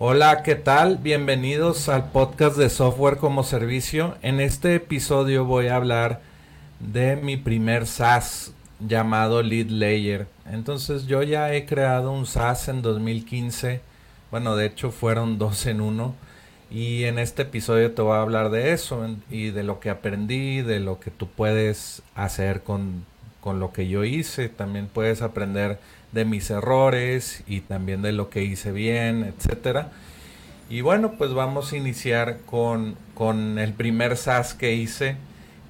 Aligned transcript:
Hola, 0.00 0.42
¿qué 0.42 0.56
tal? 0.56 0.98
Bienvenidos 0.98 1.88
al 1.88 2.10
podcast 2.10 2.56
de 2.56 2.68
Software 2.68 3.18
como 3.18 3.44
Servicio. 3.44 4.16
En 4.22 4.40
este 4.40 4.74
episodio 4.74 5.44
voy 5.44 5.68
a 5.68 5.76
hablar 5.76 6.20
de 6.80 7.14
mi 7.14 7.36
primer 7.36 7.86
SaaS 7.86 8.52
llamado 8.80 9.40
Lead 9.40 9.68
Layer. 9.68 10.26
Entonces 10.50 11.06
yo 11.06 11.22
ya 11.22 11.54
he 11.54 11.64
creado 11.64 12.10
un 12.10 12.26
SaaS 12.26 12.66
en 12.66 12.82
2015. 12.82 13.82
Bueno, 14.32 14.56
de 14.56 14.66
hecho 14.66 14.90
fueron 14.90 15.38
dos 15.38 15.64
en 15.66 15.80
uno. 15.80 16.16
Y 16.72 17.04
en 17.04 17.20
este 17.20 17.42
episodio 17.42 17.92
te 17.92 18.02
voy 18.02 18.16
a 18.16 18.22
hablar 18.22 18.50
de 18.50 18.72
eso 18.72 19.06
y 19.30 19.50
de 19.50 19.62
lo 19.62 19.78
que 19.78 19.90
aprendí, 19.90 20.60
de 20.60 20.80
lo 20.80 20.98
que 20.98 21.12
tú 21.12 21.28
puedes 21.28 22.02
hacer 22.16 22.64
con, 22.64 23.04
con 23.40 23.60
lo 23.60 23.72
que 23.72 23.86
yo 23.86 24.02
hice. 24.02 24.48
También 24.48 24.88
puedes 24.92 25.22
aprender 25.22 25.78
de 26.14 26.24
mis 26.24 26.48
errores 26.50 27.42
y 27.46 27.60
también 27.60 28.00
de 28.00 28.12
lo 28.12 28.30
que 28.30 28.44
hice 28.44 28.72
bien, 28.72 29.24
etcétera. 29.24 29.90
Y 30.70 30.80
bueno, 30.80 31.12
pues 31.18 31.34
vamos 31.34 31.72
a 31.72 31.76
iniciar 31.76 32.38
con, 32.46 32.96
con 33.14 33.58
el 33.58 33.74
primer 33.74 34.16
SaaS 34.16 34.54
que 34.54 34.74
hice, 34.74 35.16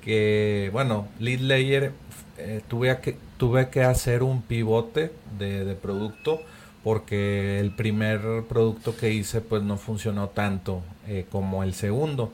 que 0.03 0.71
bueno, 0.73 1.09
Lead 1.19 1.41
Layer, 1.41 1.93
eh, 2.39 2.61
tuve, 2.69 2.97
que, 3.01 3.17
tuve 3.39 3.71
que 3.71 3.83
hacer 3.83 4.23
un 4.23 4.43
pivote 4.43 5.13
de, 5.39 5.75
producto 5.75 6.41
porque 6.83 7.59
el 7.59 7.75
primer 7.75 8.45
producto 8.49 8.97
que 8.97 9.11
hice 9.11 9.41
pues 9.41 9.63
no 9.63 9.79
funcionó 9.79 10.29
tanto 10.29 10.83
eh, 11.09 11.27
como 11.31 11.63
el 11.63 11.75
segundo. 11.75 12.33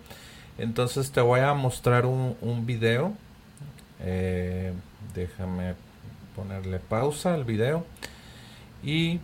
Entonces 0.58 1.12
te 1.12 1.20
voy 1.20 1.40
a 1.40 1.54
mostrar 1.54 2.06
un, 2.06 2.36
un 2.40 2.66
video. 2.66 3.14
Eh, 4.00 4.72
déjame 5.14 5.74
ponerle 6.34 6.78
pausa 6.78 7.34
al 7.34 7.44
video 7.44 7.84
y 8.82 9.20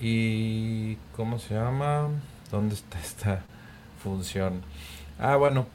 y 0.00 0.96
cómo 1.16 1.38
se 1.38 1.54
llama 1.54 2.08
dónde 2.50 2.74
está 2.74 2.98
esta 3.00 3.44
función 4.02 4.62
ah 5.18 5.36
bueno. 5.36 5.66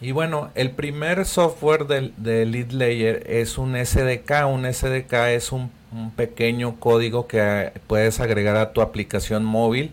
Y 0.00 0.12
bueno 0.12 0.50
el 0.54 0.72
primer 0.72 1.24
software 1.24 1.86
del, 1.86 2.12
de 2.18 2.44
lead 2.44 2.72
layer 2.72 3.22
es 3.26 3.56
un 3.56 3.74
SDK 3.74 4.46
un 4.46 4.70
SDK 4.72 5.12
es 5.30 5.52
un, 5.52 5.70
pequeño 6.16 6.80
código 6.80 7.28
que 7.28 7.72
puedes 7.86 8.18
agregar 8.18 8.56
a 8.56 8.72
tu 8.72 8.82
aplicación 8.82 9.44
móvil 9.44 9.92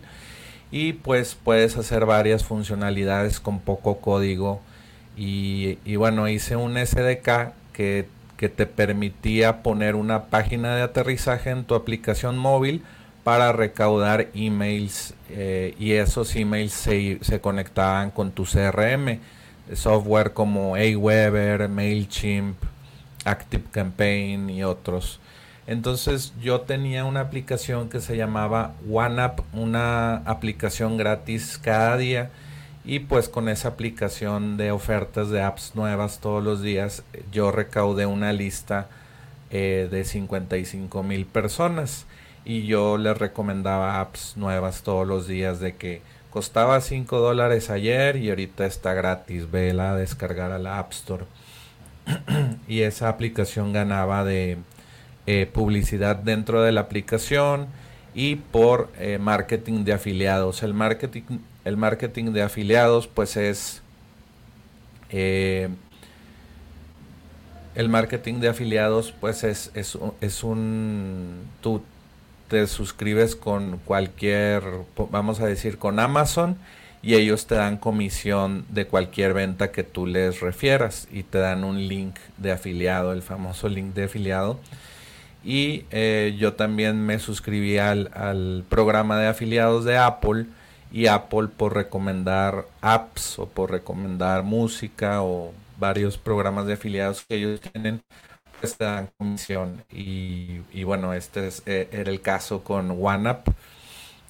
y 0.72 0.94
pues 0.94 1.36
puedes 1.36 1.76
hacer 1.76 2.06
varias 2.06 2.42
funcionalidades 2.42 3.38
con 3.38 3.60
poco 3.60 3.98
código 3.98 4.60
y, 5.16 5.96
bueno, 5.96 6.28
hice 6.28 6.56
un 6.56 6.76
SDK 6.76 7.52
que, 7.72 8.06
te 8.36 8.66
permitía 8.66 9.62
poner 9.62 9.94
una 9.94 10.24
página 10.24 10.74
de 10.74 10.82
aterrizaje 10.82 11.50
en 11.50 11.62
tu 11.62 11.76
aplicación 11.76 12.36
móvil 12.36 12.82
para 13.22 13.52
recaudar 13.52 14.30
emails 14.34 15.14
eh, 15.30 15.76
y 15.78 15.92
esos 15.92 16.34
emails 16.34 16.72
se, 16.72 17.20
se, 17.20 17.40
conectaban 17.40 18.10
con 18.10 18.32
tu 18.32 18.42
CRM, 18.42 19.20
software 19.74 20.32
como 20.32 20.74
Aweber, 20.74 21.68
MailChimp, 21.68 22.56
ActiveCampaign 23.24 24.50
y 24.50 24.64
otros. 24.64 25.20
Entonces 25.68 26.32
yo 26.40 26.62
tenía 26.62 27.04
una 27.04 27.20
aplicación 27.20 27.88
que 27.88 28.00
se 28.00 28.16
llamaba 28.16 28.74
OneUp, 28.90 29.40
una 29.52 30.16
aplicación 30.16 30.96
gratis 30.96 31.60
cada 31.62 31.96
día 31.96 32.30
y 32.84 33.00
pues 33.00 33.28
con 33.28 33.48
esa 33.48 33.68
aplicación 33.68 34.56
de 34.56 34.72
ofertas 34.72 35.30
de 35.30 35.42
apps 35.42 35.74
nuevas 35.74 36.18
todos 36.18 36.42
los 36.42 36.62
días, 36.62 37.04
yo 37.30 37.52
recaudé 37.52 38.06
una 38.06 38.32
lista 38.32 38.88
eh, 39.50 39.88
de 39.90 40.04
55 40.04 41.02
mil 41.02 41.26
personas. 41.26 42.06
Y 42.44 42.66
yo 42.66 42.98
les 42.98 43.16
recomendaba 43.16 44.00
apps 44.00 44.36
nuevas 44.36 44.82
todos 44.82 45.06
los 45.06 45.28
días 45.28 45.60
de 45.60 45.76
que 45.76 46.02
costaba 46.30 46.80
5 46.80 47.18
dólares 47.20 47.70
ayer 47.70 48.16
y 48.16 48.30
ahorita 48.30 48.66
está 48.66 48.94
gratis. 48.94 49.48
Vela 49.50 49.92
a 49.92 49.96
descargar 49.96 50.50
a 50.50 50.58
la 50.58 50.78
App 50.78 50.92
Store. 50.92 51.24
y 52.66 52.80
esa 52.80 53.08
aplicación 53.08 53.72
ganaba 53.72 54.24
de 54.24 54.56
eh, 55.26 55.48
publicidad 55.52 56.16
dentro 56.16 56.62
de 56.62 56.72
la 56.72 56.80
aplicación 56.80 57.68
y 58.14 58.36
por 58.36 58.90
eh, 58.98 59.18
marketing 59.18 59.84
de 59.84 59.92
afiliados. 59.92 60.64
El 60.64 60.74
marketing 60.74 61.38
el 61.64 61.76
marketing 61.76 62.32
de 62.32 62.42
afiliados 62.42 63.06
pues 63.06 63.36
es 63.36 63.82
eh, 65.10 65.68
el 67.74 67.88
marketing 67.88 68.40
de 68.40 68.48
afiliados 68.48 69.12
pues 69.12 69.44
es, 69.44 69.70
es, 69.74 69.98
es, 70.20 70.44
un 70.44 71.44
tú 71.60 71.82
te 72.48 72.66
suscribes 72.66 73.36
con 73.36 73.78
cualquier 73.84 74.62
vamos 75.10 75.40
a 75.40 75.46
decir 75.46 75.78
con 75.78 75.98
Amazon 76.00 76.56
y 77.02 77.14
ellos 77.14 77.46
te 77.46 77.56
dan 77.56 77.78
comisión 77.78 78.64
de 78.68 78.86
cualquier 78.86 79.34
venta 79.34 79.72
que 79.72 79.82
tú 79.82 80.06
les 80.06 80.40
refieras 80.40 81.08
y 81.10 81.24
te 81.24 81.38
dan 81.38 81.64
un 81.64 81.88
link 81.88 82.16
de 82.38 82.52
afiliado 82.52 83.12
el 83.12 83.22
famoso 83.22 83.68
link 83.68 83.92
de 83.92 84.04
afiliado. 84.04 84.60
Y 85.44 85.84
eh, 85.90 86.36
yo 86.38 86.52
también 86.52 87.04
me 87.04 87.18
suscribí 87.18 87.76
al, 87.78 88.12
al 88.14 88.64
programa 88.68 89.18
de 89.18 89.26
afiliados 89.26 89.84
de 89.84 89.98
Apple 89.98 90.46
y 90.92 91.06
Apple 91.06 91.48
por 91.48 91.74
recomendar 91.74 92.66
apps 92.82 93.38
o 93.38 93.48
por 93.48 93.70
recomendar 93.70 94.42
música 94.42 95.22
o 95.22 95.52
varios 95.78 96.18
programas 96.18 96.66
de 96.66 96.74
afiliados 96.74 97.24
que 97.24 97.36
ellos 97.36 97.60
tienen, 97.60 98.02
pues 98.60 98.76
te 98.76 98.84
dan 98.84 99.10
comisión. 99.18 99.84
Y, 99.90 100.84
bueno, 100.84 101.14
este 101.14 101.48
es, 101.48 101.62
eh, 101.66 101.88
era 101.92 102.10
el 102.10 102.20
caso 102.20 102.62
con 102.62 102.90
OneUp. 102.90 103.48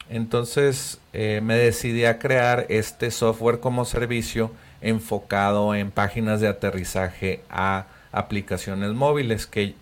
Entonces 0.09 1.01
eh, 1.13 1.41
me 1.43 1.57
decidí 1.57 2.05
a 2.05 2.19
crear 2.19 2.67
este 2.69 3.11
software 3.11 3.61
como 3.61 3.85
servicio 3.85 4.51
enfocado 4.81 5.75
en 5.75 5.91
páginas 5.91 6.41
de 6.41 6.49
aterrizaje 6.49 7.43
a 7.49 7.87
aplicaciones 8.13 8.93
móviles 8.93 9.47
que 9.47 9.75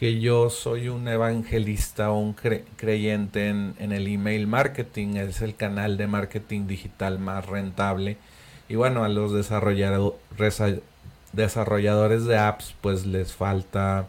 que 0.00 0.18
yo 0.18 0.48
soy 0.48 0.88
un 0.88 1.06
evangelista 1.08 2.10
o 2.10 2.18
un 2.18 2.32
creyente 2.32 3.48
en, 3.48 3.74
el 3.78 4.08
email 4.08 4.46
marketing, 4.46 5.16
es 5.16 5.42
el 5.42 5.54
canal 5.54 5.98
de 5.98 6.06
marketing 6.06 6.66
digital 6.66 7.18
más 7.18 7.44
rentable. 7.44 8.16
Y 8.70 8.76
bueno, 8.76 9.04
a 9.04 9.10
los 9.10 9.34
desarrolladores 9.34 12.24
de 12.24 12.38
apps 12.38 12.74
pues 12.80 13.04
les 13.04 13.34
falta 13.34 14.06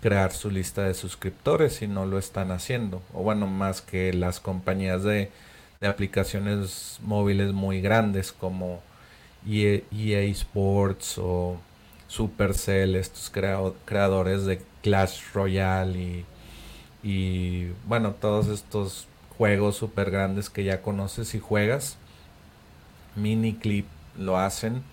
crear 0.00 0.32
su 0.32 0.50
lista 0.50 0.84
de 0.84 0.94
suscriptores 0.94 1.82
y 1.82 1.86
no 1.86 2.06
lo 2.06 2.18
están 2.18 2.50
haciendo. 2.50 3.02
O 3.12 3.22
bueno, 3.22 3.46
más 3.46 3.82
que 3.82 4.14
las 4.14 4.40
compañías 4.40 5.02
de, 5.02 5.30
de 5.82 5.86
aplicaciones 5.86 6.98
móviles 7.02 7.52
muy 7.52 7.82
grandes 7.82 8.32
como 8.32 8.80
EA, 9.46 9.82
EA 9.92 10.22
Sports 10.30 11.18
o 11.18 11.58
Supercell, 12.08 12.96
estos 12.96 13.30
creadores 13.84 14.46
de 14.46 14.62
Clash 14.86 15.32
Royale 15.34 15.98
y, 15.98 16.24
y 17.02 17.72
bueno, 17.88 18.12
todos 18.12 18.46
estos 18.46 19.08
juegos 19.36 19.74
super 19.74 20.12
grandes 20.12 20.48
que 20.48 20.62
ya 20.62 20.80
conoces 20.80 21.34
y 21.34 21.40
juegas. 21.40 21.98
Miniclip 23.16 23.86
lo 24.16 24.38
hacen. 24.38 24.84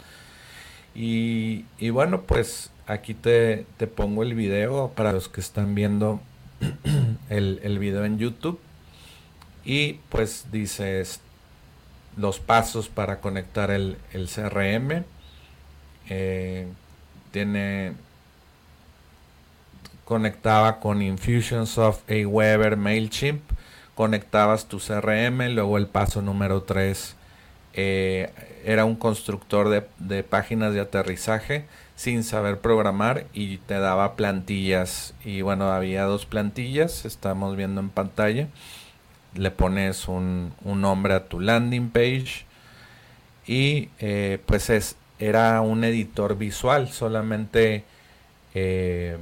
Y, 0.95 1.66
y 1.78 1.92
bueno, 1.92 2.24
pues 2.24 2.72
aquí 2.88 3.13
te, 3.13 3.68
te, 3.78 3.86
pongo 3.86 4.24
el 4.24 4.34
video 4.34 4.90
para 4.95 5.13
los 5.13 5.30
que 5.30 5.42
están 5.42 5.75
viendo 5.75 6.19
el, 7.30 7.60
el 7.62 7.78
video 7.78 8.04
en 8.04 8.18
YouTube. 8.18 8.60
Y 9.63 10.00
pues 10.10 10.48
dices 10.51 11.22
los 12.18 12.39
pasos 12.39 12.89
para 12.89 13.22
conectar 13.22 13.69
el, 13.69 13.98
el 14.12 14.28
CRM. 14.28 15.04
Eh, 16.10 16.68
tiene 17.30 17.94
conectaba 20.05 20.79
con 20.79 21.01
Infusionsoft, 21.01 22.09
Aweber, 22.09 22.77
Mailchimp, 22.77 23.41
conectabas 23.95 24.67
tu 24.67 24.79
CRM, 24.79 25.53
luego 25.53 25.77
el 25.77 25.88
paso 25.88 26.21
número 26.21 26.63
3 26.63 27.15
eh, 27.73 28.31
era 28.65 28.85
un 28.85 28.95
constructor 28.95 29.69
de, 29.69 29.83
de, 29.97 30.23
páginas 30.23 30.73
de 30.73 30.81
aterrizaje 30.81 31.65
sin 31.95 32.23
saber 32.23 32.59
programar 32.59 33.25
y 33.33 33.57
te 33.57 33.79
daba 33.79 34.15
plantillas. 34.15 35.13
Y 35.23 35.41
bueno 35.41 35.71
había 35.71 36.03
dos 36.03 36.25
plantillas 36.25 37.05
estamos 37.05 37.55
viendo 37.55 37.81
en 37.81 37.89
pantalla. 37.89 38.47
Le 39.35 39.51
pones 39.51 40.07
un, 40.07 40.53
un 40.63 40.81
nombre 40.81 41.13
a 41.15 41.25
tu 41.27 41.39
landing 41.39 41.89
page 41.89 42.45
y 43.47 43.89
eh, 44.00 44.39
pues 44.45 44.69
es 44.69 44.95
era 45.19 45.61
un 45.61 45.83
editor 45.83 46.38
visual 46.38 46.89
solamente 46.89 47.83
eh, 48.53 49.17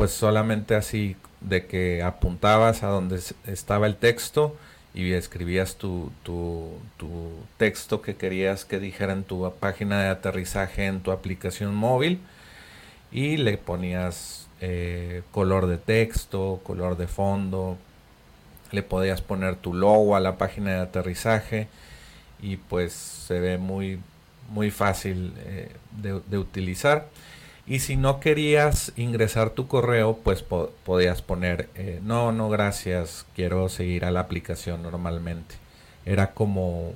pues 0.00 0.12
solamente 0.12 0.76
así 0.76 1.14
de 1.42 1.66
que 1.66 2.02
apuntabas 2.02 2.82
a 2.82 2.86
donde 2.86 3.20
estaba 3.46 3.86
el 3.86 3.96
texto 3.96 4.56
y 4.94 5.12
escribías 5.12 5.76
tu, 5.76 6.10
tu, 6.22 6.70
texto 7.58 8.00
que 8.00 8.16
querías 8.16 8.64
que 8.64 8.80
dijera 8.80 9.12
en 9.12 9.24
tu 9.24 9.52
página 9.60 10.00
de 10.00 10.08
aterrizaje 10.08 10.86
en 10.86 11.00
tu 11.00 11.12
aplicación 11.12 11.74
móvil 11.74 12.18
y 13.12 13.36
le 13.36 13.58
ponías 13.58 14.48
eh, 14.62 15.20
color 15.32 15.66
de 15.66 15.76
texto, 15.76 16.62
color 16.64 16.96
de 16.96 17.06
fondo, 17.06 17.76
le 18.72 18.82
podías 18.82 19.20
poner 19.20 19.56
tu 19.56 19.74
logo 19.74 20.16
a 20.16 20.20
la 20.20 20.38
página 20.38 20.70
de 20.70 20.80
aterrizaje 20.80 21.68
y 22.40 22.56
pues 22.56 22.94
se 22.94 23.38
ve 23.38 23.58
muy, 23.58 24.00
muy 24.48 24.70
fácil 24.70 25.34
eh, 25.44 25.70
de 26.00 26.38
utilizar. 26.38 27.06
Y 27.66 27.80
si 27.80 27.96
no 27.96 28.20
querías 28.20 28.92
ingresar 28.96 29.50
tu 29.50 29.68
correo, 29.68 30.18
pues 30.22 30.42
podías 30.42 31.22
poner, 31.22 31.68
eh, 31.74 32.00
no, 32.02 32.32
no, 32.32 32.48
gracias, 32.48 33.26
quiero 33.36 33.68
seguir 33.68 34.04
a 34.04 34.10
la 34.10 34.20
aplicación 34.20 34.82
normalmente. 34.82 35.54
Era 36.04 36.32
como 36.32 36.92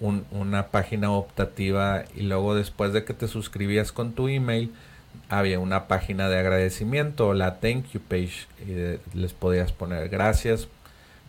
una 0.00 0.68
página 0.68 1.10
optativa 1.10 2.04
y 2.14 2.22
luego 2.22 2.54
después 2.54 2.92
de 2.92 3.04
que 3.04 3.14
te 3.14 3.26
suscribías 3.26 3.90
con 3.90 4.12
tu 4.12 4.28
email, 4.28 4.72
había 5.28 5.58
una 5.58 5.88
página 5.88 6.28
de 6.28 6.38
agradecimiento, 6.38 7.34
la 7.34 7.60
thank 7.60 7.86
you 7.92 8.00
page, 8.00 8.46
y 8.66 9.18
les 9.18 9.32
podías 9.32 9.72
poner 9.72 10.08
gracias 10.08 10.68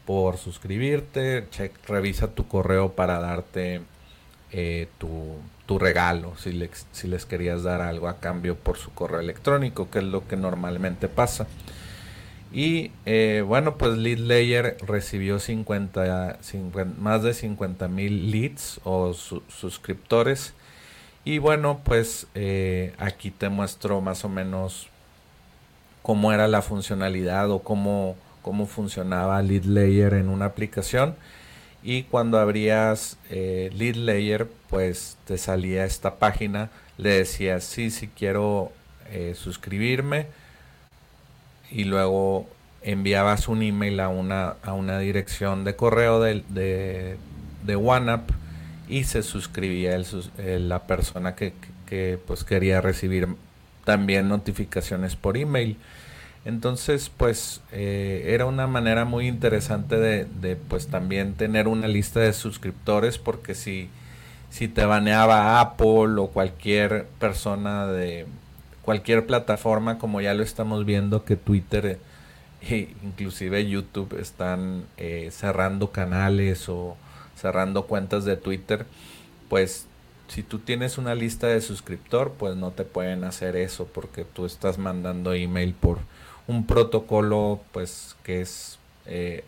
por 0.06 0.38
suscribirte, 0.38 1.46
check, 1.52 1.74
revisa 1.88 2.28
tu 2.28 2.48
correo 2.48 2.94
para 2.94 3.20
darte 3.20 3.82
eh, 4.51 4.88
tu, 4.98 5.38
tu, 5.66 5.80
regalo, 5.80 6.36
si, 6.38 6.51
les, 6.51 6.88
si 6.92 7.07
les 7.07 7.25
querías 7.25 7.63
dar 7.63 7.81
algo 7.81 8.07
a 8.07 8.19
cambio 8.19 8.56
por 8.56 8.78
su 8.78 8.92
correo 8.92 9.19
electrónico, 9.19 9.90
que 9.90 10.00
es 10.00 10.06
lo 10.06 10.28
que 10.28 10.38
normalmente 10.38 11.07
pasa. 11.07 11.48
Y 12.51 12.92
eh, 13.06 13.44
bueno, 13.46 13.78
pues 13.78 13.98
Lead 13.98 14.18
Layer 14.19 14.78
recibió 14.81 15.40
50, 15.40 16.40
más 17.00 17.22
de 17.24 17.34
50 17.34 17.88
mil 17.88 18.31
leads 18.31 18.81
o 18.84 19.13
suscriptores. 19.13 20.54
Y 21.25 21.38
bueno, 21.38 21.81
pues 21.84 22.28
eh, 22.34 22.94
aquí 22.98 23.30
te 23.30 23.50
muestro 23.50 24.02
más 24.02 24.25
o 24.25 24.30
menos 24.30 24.88
cómo 26.02 26.31
era 26.31 26.48
la 26.48 26.63
funcionalidad 26.63 27.52
o 27.52 27.60
cómo, 27.60 28.16
cómo 28.42 28.66
funcionaba 28.66 29.42
Lead 29.44 29.66
Layer 29.66 30.13
en 30.16 30.30
una 30.30 30.45
aplicación 30.45 31.16
y 31.84 32.04
cuando 32.04 32.40
abrías 32.40 33.18
eh, 33.30 33.70
lead 33.74 33.96
layer 33.96 34.48
pues 34.70 35.18
te 35.26 35.38
salía 35.38 35.86
esta 35.86 36.16
página 36.16 36.70
le 36.98 37.10
decías 37.10 37.64
sí 37.64 37.90
sí 37.90 38.10
quiero 38.16 38.72
eh, 39.12 39.34
suscribirme 39.36 40.28
y 41.72 41.86
luego 41.86 42.48
enviabas 42.81 43.48
un 43.48 43.62
email 43.62 44.00
a 44.00 44.10
una, 44.10 44.56
a 44.64 44.74
una 44.74 45.00
dirección 45.00 45.64
de 45.64 45.76
correo 45.76 46.20
de, 46.20 46.44
de, 46.50 47.76
OneUp 47.76 48.31
y 48.88 49.04
se 49.04 49.22
suscribía 49.22 50.00
la 50.38 50.84
persona 50.84 51.36
que, 51.36 51.54
que, 51.86 52.18
pues 52.26 52.44
quería 52.44 52.81
recibir 52.81 53.28
también 53.84 54.28
notificaciones 54.30 55.16
por 55.16 55.38
email 55.38 55.78
entonces, 56.46 57.12
pues 57.16 57.62
eh, 57.72 58.24
era 58.28 58.46
una 58.46 58.66
manera 58.66 59.06
muy 59.06 59.28
interesante 59.28 59.98
de, 59.98 60.56
pues 60.56 60.88
también 60.88 61.34
tener 61.34 61.68
una 61.68 61.88
lista 61.88 62.22
de 62.22 62.34
suscriptores 62.34 63.18
porque 63.18 63.56
si, 63.56 63.90
si 64.50 64.68
te 64.68 64.86
baneaba 64.86 65.60
Apple 65.60 66.18
o 66.18 66.28
cualquier 66.28 67.08
persona 67.20 67.88
de 67.88 68.26
cualquier 68.84 69.26
plataforma, 69.26 70.00
como 70.00 70.22
ya 70.22 70.34
lo 70.34 70.44
estamos 70.44 70.86
viendo 70.86 71.26
que 71.26 71.36
Twitter 71.36 72.00
e 72.62 72.96
inclusive 73.04 73.70
YouTube 73.70 74.18
están 74.20 74.86
eh, 74.98 75.30
cerrando 75.32 75.92
canales 75.92 76.70
o 76.70 76.96
cerrando 77.36 77.86
cuentas 77.86 78.26
de 78.26 78.38
Twitter, 78.38 78.86
pues 79.50 79.88
si 80.30 80.44
tú 80.44 80.60
tienes 80.60 80.98
una 80.98 81.16
lista 81.16 81.48
de 81.48 81.60
suscriptor, 81.62 82.34
pues 82.38 82.56
no 82.56 82.72
te 82.72 82.84
pueden 82.86 83.24
hacer 83.24 83.56
eso 83.56 83.86
porque 83.86 84.24
tú 84.24 84.46
estás 84.46 84.78
mandando 84.78 85.34
email 85.34 85.74
por 85.74 86.00
un 86.50 86.66
protocolo 86.66 87.60
pues 87.72 88.16
que 88.24 88.42
es 88.42 88.80
eh, 89.06 89.44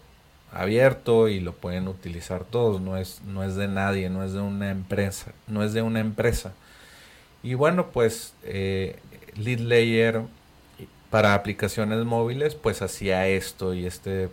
abierto 0.51 1.29
y 1.29 1.39
lo 1.39 1.53
pueden 1.53 1.87
utilizar 1.87 2.43
todos, 2.43 2.79
no 2.79 2.95
es, 2.95 3.21
no 3.25 3.43
es 3.43 3.55
de 3.55 3.67
nadie, 3.67 4.09
no 4.11 4.23
es 4.23 4.33
de 4.33 4.41
una 4.41 4.69
empresa, 4.69 5.31
no 5.47 5.63
es 5.63 5.73
de 5.73 5.81
una 5.81 5.99
empresa. 5.99 6.53
Y 7.41 7.55
bueno, 7.55 7.87
pues 7.87 8.35
eh, 8.43 8.99
Lead 9.35 9.61
Layer 9.61 10.21
para 11.09 11.33
aplicaciones 11.33 12.05
móviles 12.05 12.53
pues 12.53 12.83
hacía 12.83 13.27
esto 13.27 13.73
y 13.73 13.87
este 13.87 14.29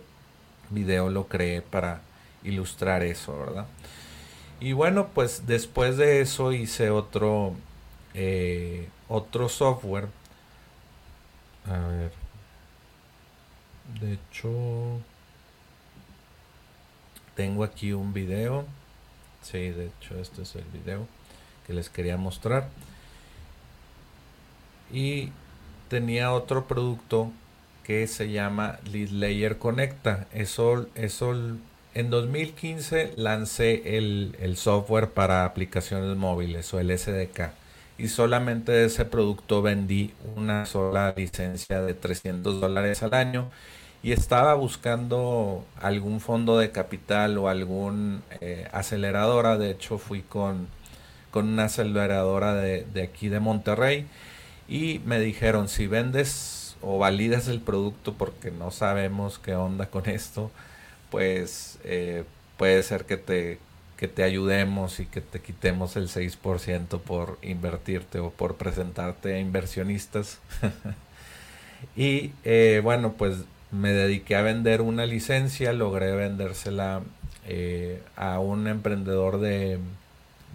video 0.69 1.09
lo 1.09 1.27
creé 1.27 1.63
para 1.63 2.01
ilustrar 2.43 3.01
eso, 3.01 3.37
¿verdad? 3.39 3.65
Y 4.59 4.73
bueno, 4.73 5.07
pues 5.15 5.47
después 5.47 5.97
de 5.97 6.21
eso 6.21 6.51
hice 6.53 6.91
otro 6.91 7.55
eh, 8.13 8.89
otro 9.07 9.49
software. 9.49 10.07
A 11.65 11.87
ver. 11.87 12.18
De 14.01 14.13
hecho, 14.13 15.01
tengo 17.35 17.63
aquí 17.63 17.93
un 17.93 18.13
video. 18.13 18.65
Sí, 19.41 19.69
de 19.69 19.87
hecho, 19.87 20.19
este 20.19 20.43
es 20.43 20.55
el 20.55 20.65
video 20.65 21.07
que 21.67 21.73
les 21.73 21.89
quería 21.89 22.17
mostrar. 22.17 22.69
Y 24.91 25.29
tenía 25.89 26.31
otro 26.31 26.67
producto 26.67 27.31
que 27.83 28.07
se 28.07 28.31
llama 28.31 28.79
Lead 28.91 29.09
Layer 29.09 29.57
Conecta. 29.57 30.27
Eso, 30.33 30.87
eso 30.95 31.33
en 31.93 32.09
2015 32.09 33.13
lancé 33.17 33.97
el, 33.97 34.35
el 34.39 34.57
software 34.57 35.09
para 35.11 35.45
aplicaciones 35.45 36.15
móviles 36.15 36.73
o 36.73 36.79
el 36.79 36.97
SDK 36.97 37.51
y 37.99 38.07
solamente 38.07 38.71
de 38.71 38.85
ese 38.85 39.05
producto 39.05 39.61
vendí 39.61 40.13
una 40.35 40.65
sola 40.65 41.13
licencia 41.15 41.81
de 41.81 41.93
300 41.93 42.61
dólares 42.61 43.03
al 43.03 43.13
año 43.13 43.49
y 44.01 44.13
estaba 44.13 44.53
buscando 44.53 45.65
algún 45.81 46.21
fondo 46.21 46.57
de 46.57 46.71
capital 46.71 47.37
o 47.37 47.49
algún 47.49 48.21
eh, 48.41 48.67
aceleradora. 48.71 49.57
De 49.57 49.71
hecho, 49.71 49.97
fui 49.97 50.21
con, 50.21 50.67
con 51.31 51.49
una 51.49 51.65
aceleradora 51.65 52.53
de, 52.53 52.85
de, 52.93 53.03
aquí 53.03 53.29
de 53.29 53.39
Monterrey 53.39 54.05
y 54.67 55.01
me 55.05 55.19
dijeron, 55.19 55.67
si 55.67 55.87
vendes 55.87 56.77
o 56.81 56.97
validas 56.97 57.47
el 57.47 57.59
producto 57.59 58.13
porque 58.13 58.51
no 58.51 58.71
sabemos 58.71 59.39
qué 59.39 59.55
onda 59.55 59.87
con 59.87 60.07
esto, 60.07 60.49
pues 61.11 61.79
eh, 61.83 62.23
puede 62.57 62.83
ser 62.83 63.05
que 63.05 63.17
te, 63.17 63.59
que 63.97 64.07
te 64.07 64.23
ayudemos 64.23 64.99
y 65.01 65.05
que 65.05 65.21
te 65.21 65.41
quitemos 65.41 65.97
el 65.97 66.07
6% 66.07 67.01
por 67.01 67.37
invertirte 67.41 68.19
o 68.19 68.29
por 68.29 68.55
presentarte 68.55 69.35
a 69.35 69.39
inversionistas. 69.39 70.39
y 71.97 72.31
eh, 72.45 72.79
bueno, 72.81 73.13
pues 73.17 73.39
me 73.71 73.91
dediqué 73.91 74.35
a 74.35 74.41
vender 74.41 74.81
una 74.81 75.05
licencia, 75.05 75.73
logré 75.73 76.11
vendérsela 76.11 77.01
eh, 77.47 78.01
a 78.15 78.39
un 78.39 78.67
emprendedor 78.67 79.39
de, 79.39 79.79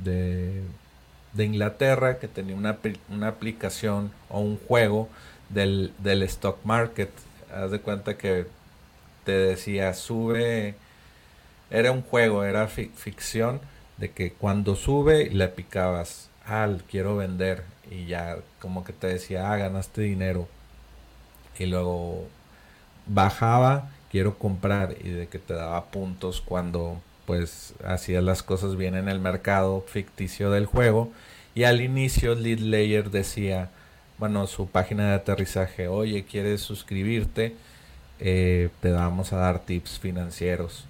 de, 0.02 1.44
Inglaterra 1.44 2.18
que 2.18 2.28
tenía 2.28 2.56
una, 2.56 2.78
una, 3.10 3.28
aplicación 3.28 4.12
o 4.28 4.40
un 4.40 4.58
juego 4.58 5.08
del, 5.48 5.92
del 5.98 6.22
stock 6.24 6.58
market. 6.64 7.10
Haz 7.52 7.70
de 7.70 7.80
cuenta 7.80 8.16
que 8.16 8.46
te 9.24 9.32
decía, 9.32 9.94
sube, 9.94 10.74
era 11.70 11.92
un 11.92 12.02
juego, 12.02 12.44
era 12.44 12.68
ficción, 12.68 13.60
de 13.96 14.10
que 14.10 14.32
cuando 14.32 14.76
sube 14.76 15.30
le 15.30 15.48
picabas, 15.48 16.30
ah, 16.46 16.68
quiero 16.90 17.16
vender, 17.16 17.64
y 17.90 18.06
ya 18.06 18.38
como 18.60 18.84
que 18.84 18.92
te 18.92 19.06
decía, 19.06 19.52
ah, 19.52 19.56
ganaste 19.56 20.02
dinero. 20.02 20.48
Y 21.58 21.66
luego 21.66 22.28
bajaba, 23.06 23.90
quiero 24.10 24.38
comprar, 24.38 24.94
y 25.02 25.10
de 25.10 25.28
que 25.28 25.38
te 25.38 25.54
daba 25.54 25.86
puntos 25.86 26.40
cuando 26.40 27.00
pues 27.26 27.74
hacías 27.84 28.22
las 28.22 28.42
cosas 28.42 28.76
bien 28.76 28.94
en 28.96 29.08
el 29.08 29.18
mercado 29.18 29.84
ficticio 29.86 30.50
del 30.50 30.66
juego. 30.66 31.10
Y 31.54 31.64
al 31.64 31.80
inicio 31.80 32.34
Lead 32.34 32.58
Layer 32.58 33.10
decía, 33.10 33.70
bueno, 34.18 34.46
su 34.46 34.68
página 34.68 35.08
de 35.08 35.14
aterrizaje, 35.14 35.88
oye, 35.88 36.24
¿quieres 36.24 36.60
suscribirte? 36.60 37.54
Eh, 38.20 38.70
te 38.80 38.92
vamos 38.92 39.32
a 39.32 39.36
dar 39.36 39.60
tips 39.60 39.98
financieros. 39.98 40.86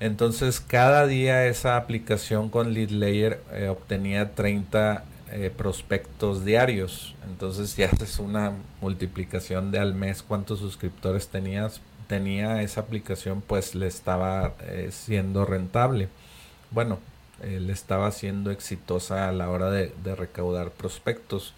Entonces 0.00 0.60
cada 0.60 1.06
día 1.06 1.46
esa 1.46 1.76
aplicación 1.76 2.50
con 2.50 2.74
Lead 2.74 2.90
Layer 2.90 3.40
eh, 3.52 3.68
obtenía 3.68 4.34
30 4.34 5.04
eh, 5.30 5.52
prospectos 5.54 6.44
diarios. 6.44 7.14
Entonces 7.26 7.76
ya 7.76 7.86
es 8.00 8.18
una 8.18 8.52
multiplicación 8.80 9.70
de 9.70 9.78
al 9.78 9.94
mes 9.94 10.22
cuántos 10.22 10.60
suscriptores 10.60 11.28
tenías, 11.28 11.80
tenía 12.06 12.62
esa 12.62 12.82
aplicación 12.82 13.40
pues 13.40 13.74
le 13.74 13.86
estaba 13.86 14.54
siendo 14.90 15.44
rentable. 15.44 16.08
Bueno, 16.70 16.98
le 17.42 17.72
estaba 17.72 18.10
siendo 18.10 18.50
exitosa 18.50 19.28
a 19.28 19.32
la 19.32 19.48
hora 19.48 19.70
de 19.70 20.14
recaudar 20.14 20.70
prospectos. 20.70 21.54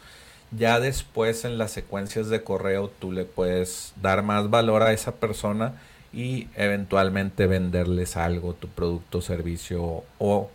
Ya 0.53 0.79
después 0.79 1.45
en 1.45 1.59
las 1.59 1.73
secuencias 1.73 2.29
de 2.29 2.43
correo 2.43 2.91
tú 3.01 3.13
le 3.13 3.25
puedes 3.25 3.93
dar 4.01 4.23
más 4.23 4.49
valor 4.49 4.83
a 4.83 4.93
esa 4.93 5.17
persona 5.17 5.75
y 6.13 6.49
eventualmente 6.55 7.47
venderles 7.47 8.17
algo, 8.17 8.55
tu 8.55 8.69
producto, 8.69 9.21
servicio 9.21 10.05
o 10.19 10.51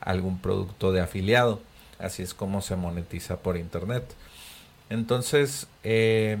algún 0.00 0.38
producto 0.40 0.92
de 0.92 1.00
afiliado. 1.00 1.60
Así 1.98 2.22
es 2.22 2.34
como 2.34 2.60
se 2.60 2.76
monetiza 2.76 3.36
por 3.36 3.56
internet. 3.56 4.04
Entonces, 4.90 5.66
eh, 5.84 6.38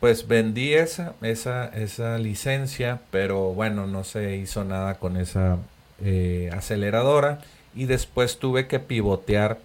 pues 0.00 0.26
vendí 0.26 0.74
esa, 0.74 1.14
esa, 1.22 1.66
esa 1.66 2.18
licencia, 2.18 3.00
pero 3.10 3.54
bueno, 3.54 3.86
no 3.86 4.04
se 4.04 4.36
hizo 4.36 4.64
nada 4.64 4.98
con 4.98 5.16
esa 5.16 5.58
eh, 6.04 6.50
aceleradora 6.52 7.40
y 7.74 7.86
después 7.86 8.38
tuve 8.38 8.66
que 8.66 8.80
pivotear 8.80 9.58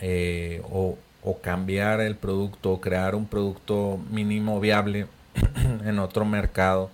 eh, 0.00 0.62
o, 0.70 0.96
cambiar 1.42 2.00
el 2.00 2.16
producto 2.16 2.72
o 2.72 2.80
crear 2.80 3.14
un 3.14 3.26
producto 3.26 4.00
mínimo 4.10 4.60
viable 4.60 5.06
en 5.84 5.98
otro 5.98 6.24
mercado 6.24 6.90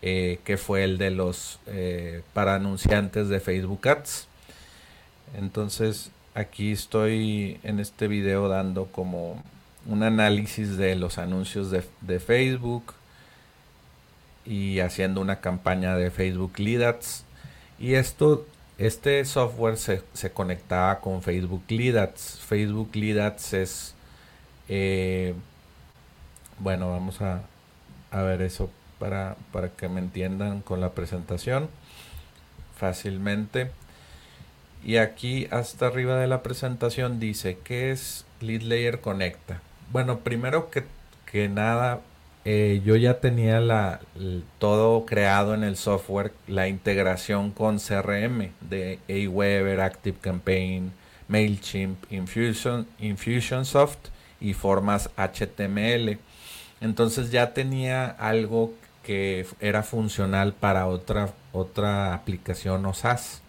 que 0.00 0.58
fue 0.60 0.82
el 0.82 0.98
de 0.98 1.10
los 1.10 1.60
para 2.32 2.56
anunciantes 2.56 3.28
de 3.28 3.38
Facebook 3.38 3.86
Ads. 3.88 4.28
Entonces 5.34 6.10
aquí 6.34 6.72
estoy 6.72 7.58
en 7.62 7.80
este 7.80 8.08
video 8.08 8.48
dando 8.48 8.86
como 8.86 9.42
un 9.86 10.02
análisis 10.02 10.76
de 10.76 10.94
los 10.94 11.18
anuncios 11.18 11.70
de, 11.70 12.20
Facebook 12.20 12.94
y 14.44 14.80
haciendo 14.80 15.20
una 15.20 15.40
campaña 15.40 15.96
de 15.96 16.10
Facebook 16.10 16.58
Lead 16.58 16.82
Ads. 16.82 17.24
Y 17.78 17.94
esto 17.94 18.46
este 18.78 19.24
software 19.24 19.76
se, 19.76 20.32
conectaba 20.32 21.00
con 21.00 21.22
Facebook 21.22 21.64
Lead 21.68 21.96
Ads. 21.96 22.38
Facebook 22.46 22.94
Lead 22.94 23.18
Ads 23.18 23.52
es, 23.54 23.94
eh, 24.68 25.34
bueno, 26.60 26.90
vamos 26.90 27.20
a, 27.20 27.42
ver 28.12 28.42
eso 28.42 28.70
para, 28.98 29.36
para 29.52 29.70
que 29.70 29.88
me 29.88 30.00
entiendan 30.00 30.60
con 30.60 30.80
la 30.80 30.92
presentación 30.92 31.68
fácilmente. 32.76 33.70
Y 34.84 34.96
aquí 34.96 35.48
hasta 35.50 35.86
arriba 35.86 36.16
de 36.16 36.28
la 36.28 36.42
presentación 36.42 37.20
dice 37.20 37.58
que 37.62 37.90
es 37.90 38.24
Lead 38.40 38.62
Layer 38.62 39.00
Conecta. 39.00 39.60
Bueno, 39.92 40.20
primero 40.20 40.70
que, 40.70 40.84
que 41.30 41.48
nada, 41.48 42.00
eh, 42.44 42.80
yo 42.84 42.96
ya 42.96 43.20
tenía 43.20 43.60
la, 43.60 44.00
todo 44.58 45.04
creado 45.04 45.54
en 45.54 45.64
el 45.64 45.76
software, 45.76 46.32
la 46.46 46.68
integración 46.68 47.50
con 47.50 47.78
CRM 47.78 48.52
de 48.60 48.98
Aweber, 49.08 49.80
ActiveCampaign, 49.80 50.92
MailChimp, 51.28 52.10
Infusion, 52.10 52.86
Infusionsoft 52.98 53.98
y 54.40 54.54
formas 54.54 55.10
HTML. 55.16 56.18
Entonces 56.80 57.30
ya 57.30 57.52
tenía 57.52 58.06
algo 58.06 58.72
que 59.02 59.46
era 59.60 59.82
funcional 59.82 60.52
para 60.52 60.86
otra, 60.86 61.32
otra 61.52 62.14
aplicación 62.14 62.84
o 62.86 62.94
SaaS. 62.94 63.42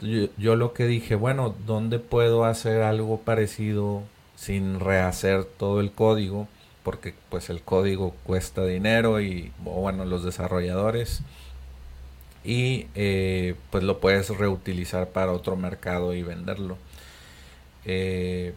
Yo, 0.00 0.28
yo 0.36 0.56
lo 0.56 0.72
que 0.72 0.86
dije, 0.86 1.14
bueno, 1.14 1.54
¿dónde 1.66 1.98
puedo 1.98 2.44
hacer 2.44 2.82
algo 2.82 3.20
parecido 3.20 4.02
sin 4.36 4.80
rehacer 4.80 5.44
todo 5.44 5.80
el 5.80 5.92
código? 5.92 6.48
porque 6.88 7.12
pues 7.28 7.50
el 7.50 7.60
código 7.60 8.14
cuesta 8.24 8.64
dinero 8.64 9.20
y 9.20 9.52
bueno 9.58 10.06
los 10.06 10.24
desarrolladores 10.24 11.20
y 12.44 12.86
eh, 12.94 13.56
pues 13.70 13.84
lo 13.84 14.00
puedes 14.00 14.30
reutilizar 14.30 15.10
para 15.10 15.32
otro 15.32 15.54
mercado 15.54 16.14
y 16.14 16.22
venderlo 16.22 16.78
eh, 17.84 18.54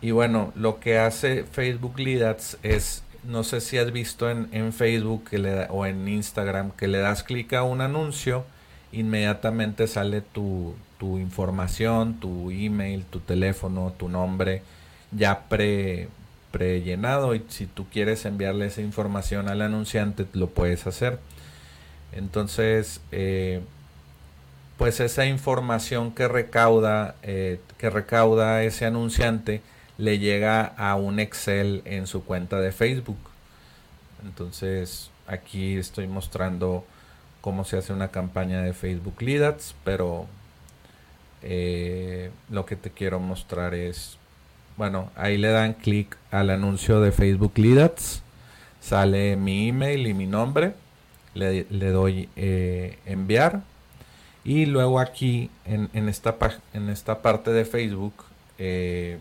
y 0.00 0.12
bueno 0.12 0.52
lo 0.54 0.78
que 0.78 0.98
hace 0.98 1.42
Facebook 1.42 1.98
Lead 1.98 2.22
Ads 2.22 2.58
es 2.62 3.02
no 3.24 3.42
sé 3.42 3.60
si 3.60 3.76
has 3.76 3.90
visto 3.90 4.30
en, 4.30 4.72
Facebook 4.72 5.24
o 5.70 5.86
en 5.86 6.06
Instagram 6.06 6.70
que 6.70 6.86
le 6.86 6.98
das 6.98 7.24
clic 7.24 7.52
a 7.54 7.64
un 7.64 7.80
anuncio 7.80 8.44
inmediatamente 8.92 9.86
sale 9.86 10.20
tu, 10.20 10.74
tu 10.98 11.18
información 11.18 12.18
tu 12.20 12.50
email 12.50 13.04
tu 13.04 13.20
teléfono 13.20 13.92
tu 13.96 14.08
nombre 14.08 14.62
ya 15.12 15.48
pre 15.48 16.08
prellenado 16.50 17.34
y 17.34 17.44
si 17.48 17.66
tú 17.66 17.86
quieres 17.90 18.24
enviarle 18.24 18.66
esa 18.66 18.80
información 18.80 19.48
al 19.48 19.62
anunciante 19.62 20.26
lo 20.32 20.48
puedes 20.48 20.86
hacer. 20.86 21.18
Entonces 22.12 23.00
eh, 23.12 23.60
pues 24.76 24.98
esa 25.00 25.26
información 25.26 26.12
que 26.12 26.26
recauda 26.26 27.14
eh, 27.22 27.60
que 27.78 27.90
recauda 27.90 28.64
ese 28.64 28.86
anunciante 28.86 29.62
le 29.98 30.18
llega 30.18 30.64
a 30.64 30.96
un 30.96 31.20
Excel 31.20 31.82
en 31.84 32.06
su 32.06 32.24
cuenta 32.24 32.58
de 32.60 32.72
Facebook. 32.72 33.18
Entonces 34.24 35.10
aquí 35.26 35.76
estoy 35.76 36.08
mostrando 36.08 36.84
cómo 37.40 37.64
se 37.64 37.78
hace 37.78 37.92
una 37.92 38.08
campaña 38.08 38.62
de 38.62 38.72
Facebook 38.72 39.20
Lead 39.20 39.42
Ads 39.42 39.74
pero 39.84 40.26
eh, 41.42 42.30
lo 42.50 42.66
que 42.66 42.76
te 42.76 42.90
quiero 42.90 43.18
mostrar 43.20 43.74
es 43.74 44.18
bueno, 44.80 45.10
ahí 45.14 45.36
le 45.36 45.48
dan 45.48 45.74
clic 45.74 46.16
al 46.30 46.48
anuncio 46.48 47.02
de 47.02 47.12
Facebook 47.12 47.52
Lead 47.58 47.90
Sale 48.80 49.36
mi 49.36 49.68
email 49.68 50.06
y 50.06 50.14
mi 50.14 50.26
nombre. 50.26 50.72
Le, 51.34 51.64
doy 51.90 52.30
eh, 52.34 52.98
enviar. 53.04 53.60
Y 54.42 54.64
luego 54.64 54.98
aquí 54.98 55.50
en, 55.66 56.08
esta, 56.08 56.34
en 56.72 56.88
esta 56.88 57.20
parte 57.20 57.50
de 57.50 57.66
Facebook. 57.66 58.14
Eh, 58.56 59.18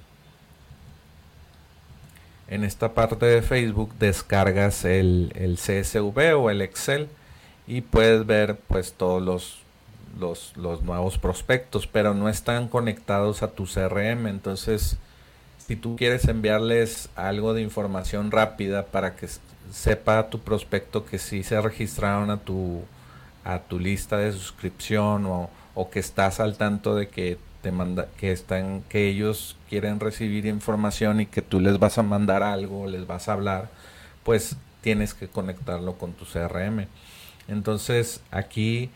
en 2.48 2.64
esta 2.64 2.94
parte 2.94 3.26
de 3.26 3.42
Facebook 3.42 3.94
descargas 4.00 4.86
el, 4.86 5.34
el, 5.36 5.58
CSV 5.58 6.38
o 6.38 6.50
el 6.50 6.62
Excel 6.62 7.10
y 7.70 7.82
puedes 7.82 8.26
ver 8.26 8.58
pues 8.68 8.94
todos 8.94 9.22
los, 9.22 9.60
los, 10.58 10.82
nuevos 10.82 11.20
prospectos, 11.20 11.86
pero 11.86 12.16
no 12.16 12.28
están 12.28 12.68
conectados 12.68 13.44
a 13.44 13.52
tu 13.52 13.66
CRM. 13.66 14.26
Entonces 14.26 14.98
si 15.68 15.76
tú 15.76 15.96
quieres 15.96 16.28
enviarles 16.28 17.10
algo 17.16 17.54
de 17.54 17.62
información 17.62 18.32
rápida 18.32 18.88
para 18.88 19.16
que 19.16 19.28
sepa 19.72 20.32
tu 20.32 20.40
prospecto 20.40 21.06
que 21.06 21.20
sí 21.20 21.44
se 21.44 21.62
registraron 21.62 22.32
a 22.32 22.38
tu 22.38 22.82
a 23.46 23.60
tu 23.60 23.80
lista 23.80 24.18
de 24.18 24.32
suscripción 24.32 25.28
o, 25.28 25.50
que 25.92 26.00
estás 26.00 26.40
al 26.40 26.58
tanto 26.58 26.96
de 26.96 27.08
que 27.08 27.38
te 27.62 27.72
manda 27.72 28.08
que 28.18 28.32
están 28.32 28.82
que 28.90 29.08
ellos 29.08 29.56
quieren 29.70 30.00
recibir 30.00 30.48
información 30.48 31.22
y 31.22 31.28
que 31.28 31.44
tú 31.44 31.60
les 31.60 31.78
vas 31.78 32.00
a 32.00 32.04
mandar 32.04 32.42
algo 32.42 32.88
les 32.88 33.06
vas 33.06 33.30
a 33.30 33.34
hablar 33.34 33.70
pues 34.24 34.58
tienes 34.82 35.14
que 35.14 35.28
conectarlo 35.28 35.94
con 35.94 36.14
tu 36.14 36.26
CRM 36.26 36.88
entonces 37.50 38.22
aquí 38.32 38.90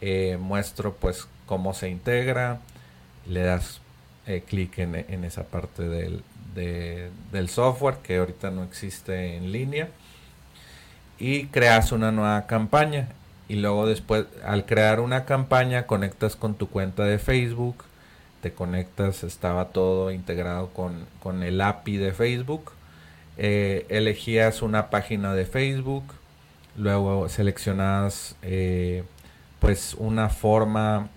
eh, 0.00 0.38
muestro 0.40 0.94
pues 0.94 1.28
cómo 1.46 1.74
se 1.74 1.88
integra 1.88 2.60
le 3.26 3.42
das 3.42 3.80
eh, 4.26 4.42
clic 4.46 4.78
en, 4.78 5.24
esa 5.24 5.44
parte 5.44 5.82
del, 5.82 6.22
del 6.54 7.48
software 7.48 7.96
que 8.02 8.18
ahorita 8.18 8.50
no 8.50 8.64
existe 8.64 9.36
en 9.36 9.52
línea 9.52 9.88
y 11.18 11.46
creas 11.46 11.92
una 11.92 12.10
nueva 12.10 12.46
campaña. 12.46 13.08
y 13.48 13.56
luego 13.56 13.86
después 13.86 14.26
al 14.44 14.64
crear 14.66 15.00
una 15.00 15.24
campaña 15.24 15.86
conectas 15.86 16.36
con 16.36 16.54
tu 16.54 16.68
cuenta 16.68 17.04
de 17.04 17.18
Facebook, 17.18 17.84
te 18.40 18.52
conectas, 18.52 19.22
estaba 19.24 19.66
todo 19.66 20.10
integrado 20.10 20.70
con, 20.70 21.06
con 21.22 21.42
el 21.42 21.60
API 21.60 21.96
de 21.96 22.12
Facebook, 22.12 22.72
eh, 23.38 23.86
elegías 23.88 24.62
una 24.62 24.90
página 24.90 25.34
de 25.34 25.46
Facebook, 25.46 26.04
luego 26.76 27.28
seleccionabas 27.28 28.36
eh, 28.42 29.04
pues 29.60 29.94
una 29.98 30.28
forma, 30.28 31.08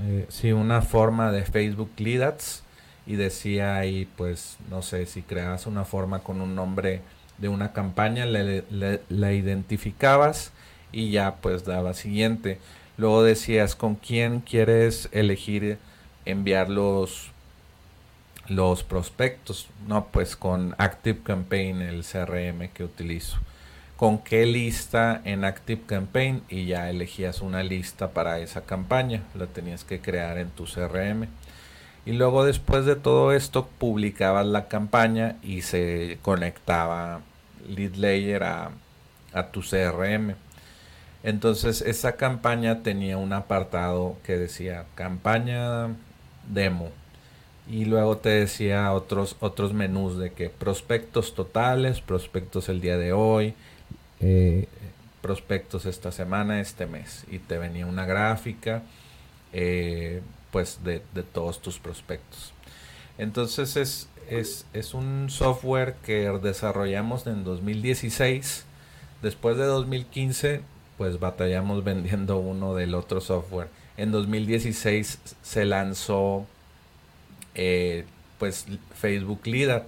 eh, 0.00 0.26
sí, 0.28 0.52
una 0.52 0.82
forma 0.82 1.32
de 1.32 1.44
Facebook 1.44 1.90
Lead 1.98 2.22
Ads 2.22 2.62
y 3.06 3.16
decía 3.16 3.76
ahí 3.76 4.08
pues 4.16 4.56
no 4.70 4.82
sé 4.82 5.06
si 5.06 5.22
creabas 5.22 5.66
una 5.66 5.84
forma 5.84 6.20
con 6.20 6.40
un 6.40 6.54
nombre 6.54 7.02
de 7.38 7.48
una 7.48 7.72
campaña, 7.72 8.24
la 8.26 9.32
identificabas 9.32 10.52
y 10.92 11.10
ya 11.10 11.36
pues 11.36 11.64
daba 11.64 11.94
siguiente. 11.94 12.58
Luego 12.96 13.22
decías 13.22 13.76
con 13.76 13.94
quién 13.96 14.40
quieres 14.40 15.08
elegir 15.12 15.78
enviar 16.24 16.70
los, 16.70 17.30
los 18.48 18.82
prospectos. 18.82 19.68
No, 19.86 20.06
pues 20.06 20.36
con 20.36 20.74
Active 20.78 21.20
Campaign, 21.22 21.82
el 21.82 22.04
CRM 22.04 22.68
que 22.72 22.84
utilizo. 22.84 23.38
Con 23.96 24.18
qué 24.18 24.44
lista 24.44 25.22
en 25.24 25.44
Active 25.44 25.82
Campaign 25.86 26.42
y 26.50 26.66
ya 26.66 26.90
elegías 26.90 27.40
una 27.40 27.62
lista 27.62 28.10
para 28.10 28.40
esa 28.40 28.62
campaña. 28.62 29.22
La 29.34 29.46
tenías 29.46 29.84
que 29.84 30.00
crear 30.00 30.36
en 30.36 30.50
tu 30.50 30.64
CRM. 30.64 31.28
Y 32.04 32.12
luego 32.12 32.44
después 32.44 32.84
de 32.84 32.96
todo 32.96 33.32
esto 33.32 33.68
publicabas 33.78 34.46
la 34.46 34.68
campaña 34.68 35.36
y 35.42 35.62
se 35.62 36.18
conectaba 36.22 37.20
Lead 37.68 37.94
Layer 37.94 38.44
a, 38.44 38.70
a 39.32 39.46
tu 39.48 39.62
CRM. 39.62 40.34
Entonces 41.22 41.80
esa 41.82 42.16
campaña 42.16 42.82
tenía 42.82 43.16
un 43.16 43.32
apartado 43.32 44.16
que 44.24 44.36
decía 44.36 44.84
campaña 44.94 45.88
demo 46.48 46.90
y 47.68 47.84
luego 47.84 48.18
te 48.18 48.28
decía 48.28 48.92
otros 48.92 49.36
otros 49.40 49.72
menús 49.72 50.18
de 50.18 50.32
que 50.32 50.50
prospectos 50.50 51.34
totales, 51.34 52.00
prospectos 52.00 52.68
el 52.68 52.80
día 52.80 52.96
de 52.96 53.12
hoy, 53.12 53.54
eh, 54.20 54.68
prospectos 55.20 55.86
esta 55.86 56.12
semana, 56.12 56.60
este 56.60 56.86
mes 56.86 57.24
y 57.30 57.38
te 57.38 57.58
venía 57.58 57.86
una 57.86 58.06
gráfica 58.06 58.82
eh, 59.52 60.22
pues 60.50 60.80
de, 60.84 61.00
todos 61.32 61.60
tus 61.60 61.78
prospectos. 61.78 62.52
Entonces 63.18 63.76
es, 63.76 64.08
es, 64.28 64.66
es 64.72 64.94
un 64.94 65.28
software 65.30 65.94
que 66.04 66.30
desarrollamos 66.42 67.26
en 67.26 67.44
2016. 67.44 68.64
Después 69.22 69.56
de 69.56 69.64
2015 69.64 70.62
pues 70.96 71.18
batallamos 71.18 71.84
vendiendo 71.84 72.38
uno 72.38 72.74
del 72.74 72.94
otro 72.94 73.20
software. 73.20 73.68
En 73.96 74.12
2016 74.12 75.18
se 75.42 75.64
lanzó 75.64 76.46
eh, 77.54 78.04
pues 78.38 78.66
Facebook 78.94 79.46
Lead 79.46 79.82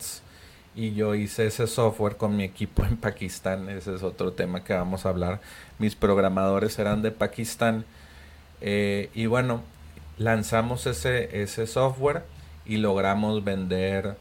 y 0.78 0.94
yo 0.94 1.16
hice 1.16 1.48
ese 1.48 1.66
software 1.66 2.16
con 2.16 2.36
mi 2.36 2.44
equipo 2.44 2.84
en 2.88 2.96
Pakistán. 2.96 3.68
Ese 3.68 3.96
es 3.96 4.04
otro 4.04 4.32
tema 4.32 4.62
que 4.62 4.74
vamos 4.74 5.04
a 5.04 5.08
hablar. 5.08 5.40
Mis 5.80 5.96
programadores 5.96 6.78
eran 6.78 7.02
de 7.02 7.10
Pakistán 7.10 7.84
eh, 8.60 9.10
y 9.12 9.26
bueno, 9.26 9.62
lanzamos 10.18 10.86
ese, 10.86 11.42
ese 11.42 11.66
software 11.66 12.22
y 12.64 12.76
logramos 12.76 13.42
vender 13.42 14.16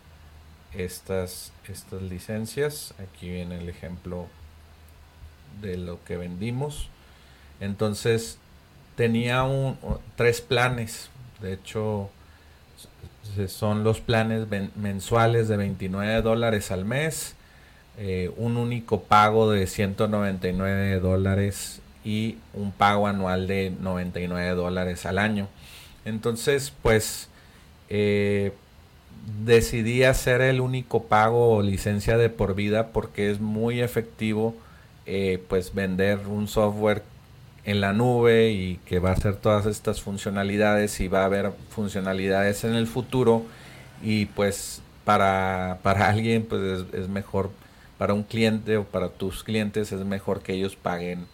estas, 0.74 1.52
estas 1.68 2.02
licencias. 2.02 2.96
Aquí 2.98 3.30
viene 3.30 3.60
el 3.60 3.70
ejemplo 3.70 4.26
de 5.62 5.78
lo 5.78 6.04
que 6.06 6.18
vendimos. 6.18 6.90
Entonces 7.60 8.40
tenía 8.96 9.44
un, 9.44 9.78
tres 10.16 10.42
planes. 10.42 11.12
De 11.40 11.54
hecho, 11.54 12.10
son 13.48 13.84
los 13.84 14.02
planes 14.02 14.48
mensuales 14.76 15.48
de 15.48 15.58
29 15.58 16.22
dólares 16.22 16.72
al 16.72 16.86
mes, 16.86 17.36
eh, 17.98 18.32
un 18.38 18.58
único 18.58 19.02
pago 19.02 19.52
de 19.52 19.68
199 19.68 21.00
dólares 21.00 21.82
y 22.04 22.38
un 22.54 22.72
pago 22.72 23.08
anual 23.08 23.48
de 23.48 23.72
99 23.80 24.52
dólares 24.52 25.06
al 25.06 25.18
año. 25.18 25.48
Entonces, 26.06 26.74
pues 26.82 27.30
eh, 27.90 28.54
decidí 29.44 30.04
hacer 30.04 30.42
el 30.42 30.62
único 30.62 31.04
pago 31.04 31.56
o 31.56 31.62
licencia 31.62 32.18
de 32.18 32.30
por 32.30 32.56
vida 32.56 32.88
porque 32.88 33.30
es 33.30 33.40
muy 33.40 33.82
efectivo 33.82 34.56
eh, 35.06 35.42
pues 35.48 35.74
vender 35.74 36.28
un 36.28 36.48
software 36.48 37.04
en 37.68 37.82
la 37.82 37.92
nube 37.92 38.52
y 38.52 38.78
que 38.86 39.00
va 39.00 39.10
a 39.10 39.14
hacer 39.14 39.36
todas 39.36 39.66
estas 39.66 40.02
funcionalidades 40.02 41.02
y 41.02 41.10
va 41.10 41.24
a 41.24 41.26
haber 41.26 41.52
funcionalidades 41.70 42.64
en 42.64 42.74
el 42.74 42.88
futuro. 42.88 43.44
Y 44.02 44.28
pues 44.28 44.82
para, 45.04 45.80
para 45.84 46.10
alguien 46.10 46.46
pues 46.46 46.86
es, 46.94 47.10
mejor 47.10 47.52
para 47.98 48.14
un 48.14 48.24
cliente 48.24 48.78
o 48.78 48.86
para 48.86 49.10
tus 49.10 49.44
clientes 49.44 49.92
es 49.92 50.06
mejor 50.06 50.42
que 50.42 50.54
ellos 50.54 50.78
paguen 50.78 51.28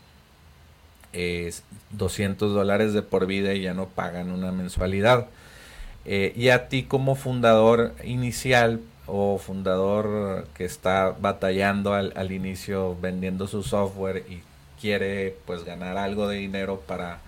200 1.91 2.54
dólares 2.54 2.93
de 2.93 3.04
por 3.04 3.28
vida 3.28 3.54
y 3.54 3.62
ya 3.62 3.76
no 3.76 3.86
pagan 3.86 4.32
una 4.32 4.52
mensualidad. 4.52 5.28
Eh, 6.06 6.34
y 6.36 6.50
a 6.50 6.67
ti 6.67 6.82
como 6.84 7.13
fundador 7.13 7.93
inicial 8.04 8.82
o 9.06 9.38
fundador 9.38 10.48
que 10.56 10.65
está 10.65 11.12
batallando 11.12 11.93
al, 11.93 12.12
al, 12.15 12.32
inicio 12.32 12.98
vendiendo 13.00 13.48
su 13.48 13.62
software 13.62 14.26
quiere 14.84 15.38
pues 15.46 15.63
ganar 15.63 15.98
algo 15.98 16.28
de 16.28 16.39
dinero 16.39 16.84
para 16.86 17.22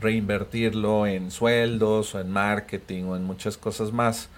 reinvertirlo 0.00 1.06
en 1.06 1.30
sueldos 1.30 2.16
o 2.16 2.20
en 2.20 2.32
marketing 2.32 3.04
o 3.04 3.14
en 3.14 3.22
muchas 3.22 3.56
cosas 3.56 3.92
más, 3.92 4.28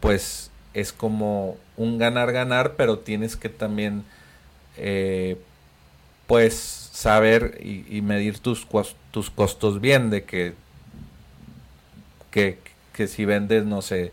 pues 0.00 0.50
es 0.74 0.92
como 0.92 1.56
un 1.76 1.98
ganar-ganar, 1.98 2.74
pero 2.74 2.98
tienes 2.98 3.36
que 3.36 3.48
también 3.48 4.02
eh, 4.76 5.38
pues 6.26 6.56
saber 6.92 7.60
y, 7.64 8.00
medir 8.02 8.40
tus, 8.40 8.66
tus 9.12 9.30
costos 9.30 9.80
bien 9.80 10.10
de 10.10 10.24
que, 10.24 10.54
que, 12.32 12.58
que 12.92 13.06
si 13.06 13.24
vendes, 13.24 13.64
no 13.64 13.82
sé, 13.82 14.12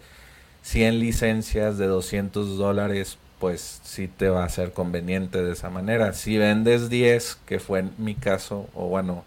100 0.62 1.00
licencias 1.00 1.80
de 1.80 1.88
200 1.88 2.60
dólares, 2.60 3.18
pues 3.40 3.82
sí 3.84 4.08
te 4.08 4.30
va 4.30 4.44
a 4.44 4.50
ser 4.50 4.72
conveniente 4.72 5.44
de 5.44 5.54
esa 5.54 5.70
manera. 5.70 6.14
Si 6.14 6.38
vendes 6.38 6.90
10, 6.90 7.40
que 7.46 7.60
fue 7.60 7.80
en 7.80 7.92
mi 7.98 8.16
caso, 8.16 8.68
o 8.74 8.88
bueno, 8.88 9.24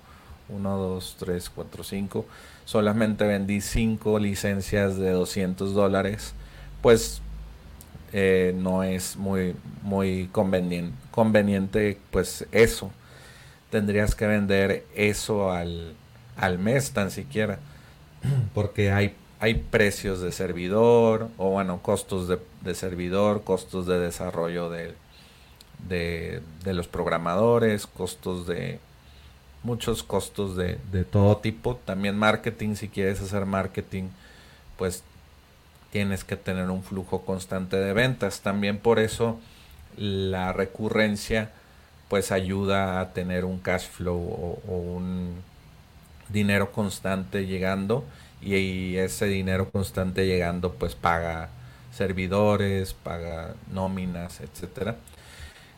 1, 0.48 0.76
2, 0.76 1.16
3, 1.18 1.50
4, 1.50 1.84
5, 1.84 2.26
solamente 2.64 3.26
vendí 3.26 3.60
5 3.60 4.18
licencias 4.18 4.96
de 4.96 5.10
200 5.10 5.74
dólares, 5.74 6.34
pues 6.82 7.20
eh, 8.12 8.54
no 8.56 8.82
es 8.82 9.16
muy, 9.16 9.54
muy 9.82 10.28
conveniente, 10.32 10.96
conveniente, 11.10 11.98
pues 12.10 12.46
eso. 12.52 12.90
Tendrías 13.70 14.14
que 14.14 14.26
vender 14.26 14.86
eso 14.94 15.52
al, 15.52 15.94
al 16.36 16.58
mes 16.58 16.92
tan 16.92 17.10
siquiera, 17.10 17.58
porque 18.54 18.92
hay 18.92 19.14
hay 19.38 19.54
precios 19.54 20.20
de 20.20 20.32
servidor, 20.32 21.28
o 21.36 21.50
bueno, 21.50 21.82
costos 21.82 22.28
de, 22.28 22.74
servidor, 22.74 23.44
costos 23.44 23.86
de 23.86 23.98
desarrollo 23.98 24.70
de, 24.70 24.94
de, 25.88 26.74
los 26.74 26.88
programadores, 26.88 27.86
costos 27.86 28.46
de 28.46 28.80
muchos 29.62 30.02
costos 30.02 30.56
de, 30.56 30.78
de, 30.90 31.04
todo 31.04 31.36
tipo. 31.38 31.76
También 31.76 32.16
marketing, 32.16 32.76
si 32.76 32.88
quieres 32.88 33.20
hacer 33.20 33.44
marketing, 33.44 34.04
pues 34.78 35.02
tienes 35.90 36.24
que 36.24 36.36
tener 36.36 36.70
un 36.70 36.82
flujo 36.82 37.22
constante 37.22 37.76
de 37.76 37.92
ventas. 37.92 38.40
También 38.40 38.78
por 38.78 38.98
eso 38.98 39.38
la 39.98 40.52
recurrencia 40.52 41.50
pues 42.08 42.32
ayuda 42.32 43.00
a 43.00 43.12
tener 43.12 43.44
un 43.44 43.58
cash 43.58 43.88
flow 43.88 44.16
o 44.66 44.72
un 44.72 45.42
dinero 46.28 46.72
constante 46.72 47.46
llegando 47.46 48.04
y, 48.46 48.96
ese 48.96 49.26
dinero 49.26 49.70
constante 49.70 50.26
llegando 50.26 50.72
pues 50.74 50.94
paga 50.94 51.50
servidores, 51.92 52.94
paga 52.94 53.54
nóminas, 53.72 54.40
etcétera. 54.40 54.96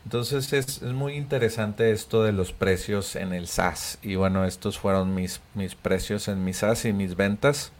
Entonces 0.05 0.53
es, 0.53 0.81
muy 0.81 1.13
interesante 1.13 1.91
esto 1.91 2.23
de 2.23 2.31
los 2.31 2.53
precios 2.53 3.15
en 3.15 3.33
el 3.33 3.47
SaaS. 3.47 3.99
Y 4.01 4.15
bueno, 4.15 4.45
estos 4.45 4.79
fueron 4.79 5.13
mis, 5.15 5.41
mis 5.53 5.75
precios 5.75 6.27
en 6.27 6.43
mi 6.43 6.53
SaaS 6.53 6.85
y 6.85 6.93
mis 6.93 7.15
ventas. 7.15 7.71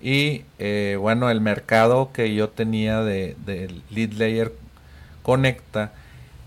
Y 0.00 0.44
eh, 0.58 0.98
bueno, 1.00 1.30
el 1.30 1.40
mercado 1.40 2.12
que 2.12 2.34
yo 2.34 2.50
tenía 2.50 3.02
de, 3.02 3.36
de, 3.46 3.74
Lead 3.90 4.12
Layer 4.12 4.52
Conecta, 5.22 5.92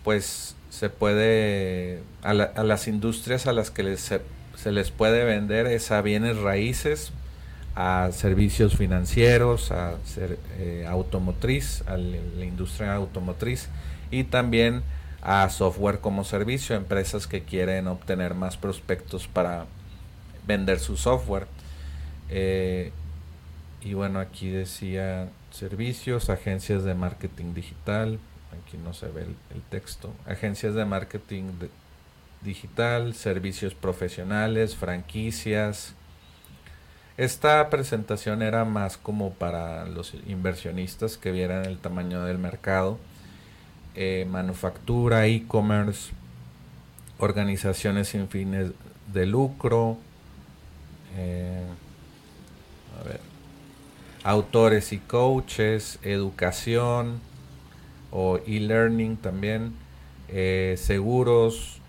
pues 0.04 0.56
se 0.70 0.90
puede, 0.90 2.02
a, 2.22 2.34
las 2.34 2.88
industrias 2.88 3.48
a 3.48 3.54
las 3.54 3.72
que 3.72 3.98
se, 3.98 4.22
se 4.56 4.72
les 4.72 4.92
puede 4.92 5.26
vender 5.26 5.66
es 5.68 5.92
a 5.92 6.02
bienes 6.02 6.38
raíces, 6.38 7.12
a 7.82 8.12
servicios 8.12 8.76
financieros, 8.76 9.72
a 9.72 9.96
ser, 10.04 10.38
eh, 10.58 10.86
automotriz, 10.86 11.82
a 11.88 11.96
la 11.96 12.44
industria 12.44 12.94
automotriz 12.94 13.70
y 14.12 14.26
también 14.26 14.84
a 15.22 15.50
software 15.50 16.00
como 16.00 16.26
servicio, 16.26 16.76
empresas 16.76 17.26
que 17.26 17.44
quieren 17.44 17.88
obtener 17.88 18.34
más 18.34 18.58
prospectos 18.58 19.30
para 19.30 19.66
vender 20.46 20.80
su 20.80 20.98
software. 20.98 21.48
Eh, 22.30 22.92
y 23.82 23.94
bueno, 23.94 24.20
aquí 24.20 24.50
decía 24.50 25.30
servicios, 25.52 26.30
agencias 26.30 26.84
de 26.84 26.96
marketing 26.96 27.54
digital, 27.54 28.20
aquí 28.62 28.78
no 28.78 28.94
se 28.94 29.08
ve 29.08 29.22
el, 29.22 29.62
texto, 29.70 30.14
agencias 30.26 30.74
de 30.74 30.84
marketing 30.84 31.46
digital, 32.42 33.14
servicios 33.14 33.74
profesionales, 33.74 34.76
franquicias. 34.76 35.96
Esta 37.20 37.70
presentación 37.70 38.42
era 38.42 38.64
más 38.64 38.96
como 38.96 39.32
para 39.34 39.86
los 39.86 40.14
inversionistas 40.26 41.18
que 41.18 41.34
vieran 41.34 41.66
el 41.66 41.78
tamaño 41.78 42.24
del 42.24 42.38
mercado, 42.38 42.98
eh, 43.94 44.26
manufactura, 44.32 45.28
e-commerce, 45.28 46.14
organizaciones 47.18 48.08
sin 48.08 48.30
fines 48.30 48.72
de 49.12 49.26
lucro, 49.26 49.98
eh, 51.18 51.66
a 52.98 53.04
ver, 53.04 53.20
autores 54.24 54.94
y 54.94 55.00
coaches, 55.00 56.00
educación 56.04 57.20
o 58.12 58.38
e-learning 58.48 59.18
también, 59.18 59.74
eh, 60.30 60.76
seguros, 60.78 61.82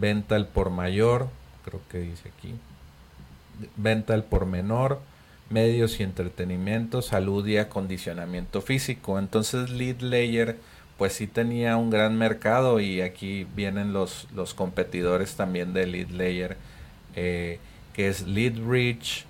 venta 0.00 0.34
al 0.34 0.48
por 0.48 0.70
mayor, 0.70 1.28
creo 1.66 1.82
que 1.90 1.98
dice 1.98 2.30
aquí, 2.30 2.54
venta 3.76 4.14
al 4.14 4.24
por 4.24 4.46
menor, 4.46 5.00
medios 5.50 6.00
y 6.00 6.02
entretenimiento, 6.02 7.02
salud 7.02 7.46
y 7.46 7.58
acondicionamiento 7.58 8.60
físico. 8.60 9.18
Entonces 9.18 9.70
Lead 9.70 10.00
Layer 10.00 10.56
pues 10.96 11.12
sí 11.12 11.26
tenía 11.26 11.76
un 11.76 11.90
gran 11.90 12.18
mercado 12.18 12.80
y 12.80 13.00
aquí 13.00 13.46
vienen 13.54 13.92
los, 13.92 14.26
los 14.34 14.52
competidores 14.54 15.36
también 15.36 15.72
de 15.72 15.86
Lead 15.86 16.10
Layer, 16.10 16.56
eh, 17.14 17.60
que 17.92 18.08
es 18.08 18.26
LeadBridge, 18.26 19.24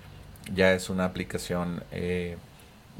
ya 0.53 0.73
es 0.73 0.89
una 0.89 1.05
aplicación 1.05 1.83
eh, 1.91 2.37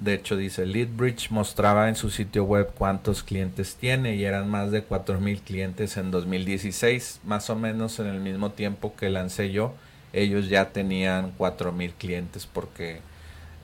de 0.01 0.13
hecho, 0.13 0.37
dice, 0.37 0.65
Leadbridge 0.65 1.29
mostraba 1.29 1.89
en 1.89 1.95
su 1.95 2.09
sitio 2.09 2.45
web 2.45 2.71
cuántos 2.77 3.21
clientes 3.21 3.75
tiene 3.75 4.15
y 4.15 4.23
eran 4.23 4.49
más 4.49 4.71
de 4.71 4.87
4.000 4.87 5.41
clientes 5.41 5.97
en 5.97 6.09
2016, 6.09 7.19
más 7.25 7.49
o 7.49 7.57
menos 7.57 7.99
en 7.99 8.07
el 8.07 8.21
mismo 8.21 8.51
tiempo 8.51 8.95
que 8.95 9.09
lancé 9.09 9.51
yo. 9.51 9.73
Ellos 10.13 10.49
ya 10.49 10.69
tenían 10.71 11.37
4.000 11.37 11.93
clientes 11.97 12.47
porque 12.47 13.01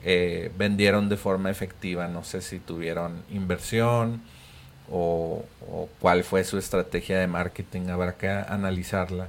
eh, 0.04 0.52
vendieron 0.56 1.08
de 1.08 1.16
forma 1.16 1.50
efectiva. 1.50 2.08
No 2.08 2.22
sé 2.24 2.40
si 2.40 2.58
tuvieron 2.58 3.22
inversión 3.30 4.22
o, 4.90 5.44
cuál 6.00 6.22
fue 6.24 6.44
su 6.44 6.58
estrategia 6.58 7.18
de 7.18 7.26
marketing. 7.26 7.88
Habrá 7.88 8.16
que 8.16 8.28
analizarla. 8.28 9.28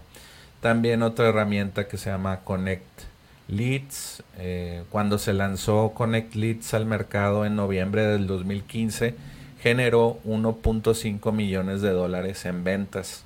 También 0.61 1.01
otra 1.01 1.29
herramienta 1.29 1.87
que 1.87 1.97
se 1.97 2.09
llama 2.09 2.41
Connect 2.41 3.01
Leads. 3.47 4.23
Eh, 4.37 4.83
cuando 4.91 5.17
se 5.17 5.33
lanzó 5.33 5.93
Connect 5.95 6.35
Leads 6.35 6.73
al 6.73 6.85
mercado 6.85 7.45
en 7.45 7.55
noviembre 7.55 8.03
del 8.03 8.27
2015, 8.27 9.15
generó 9.61 10.19
1.5 10.25 11.31
millones 11.31 11.81
de 11.81 11.89
dólares 11.91 12.45
en 12.45 12.63
ventas. 12.63 13.23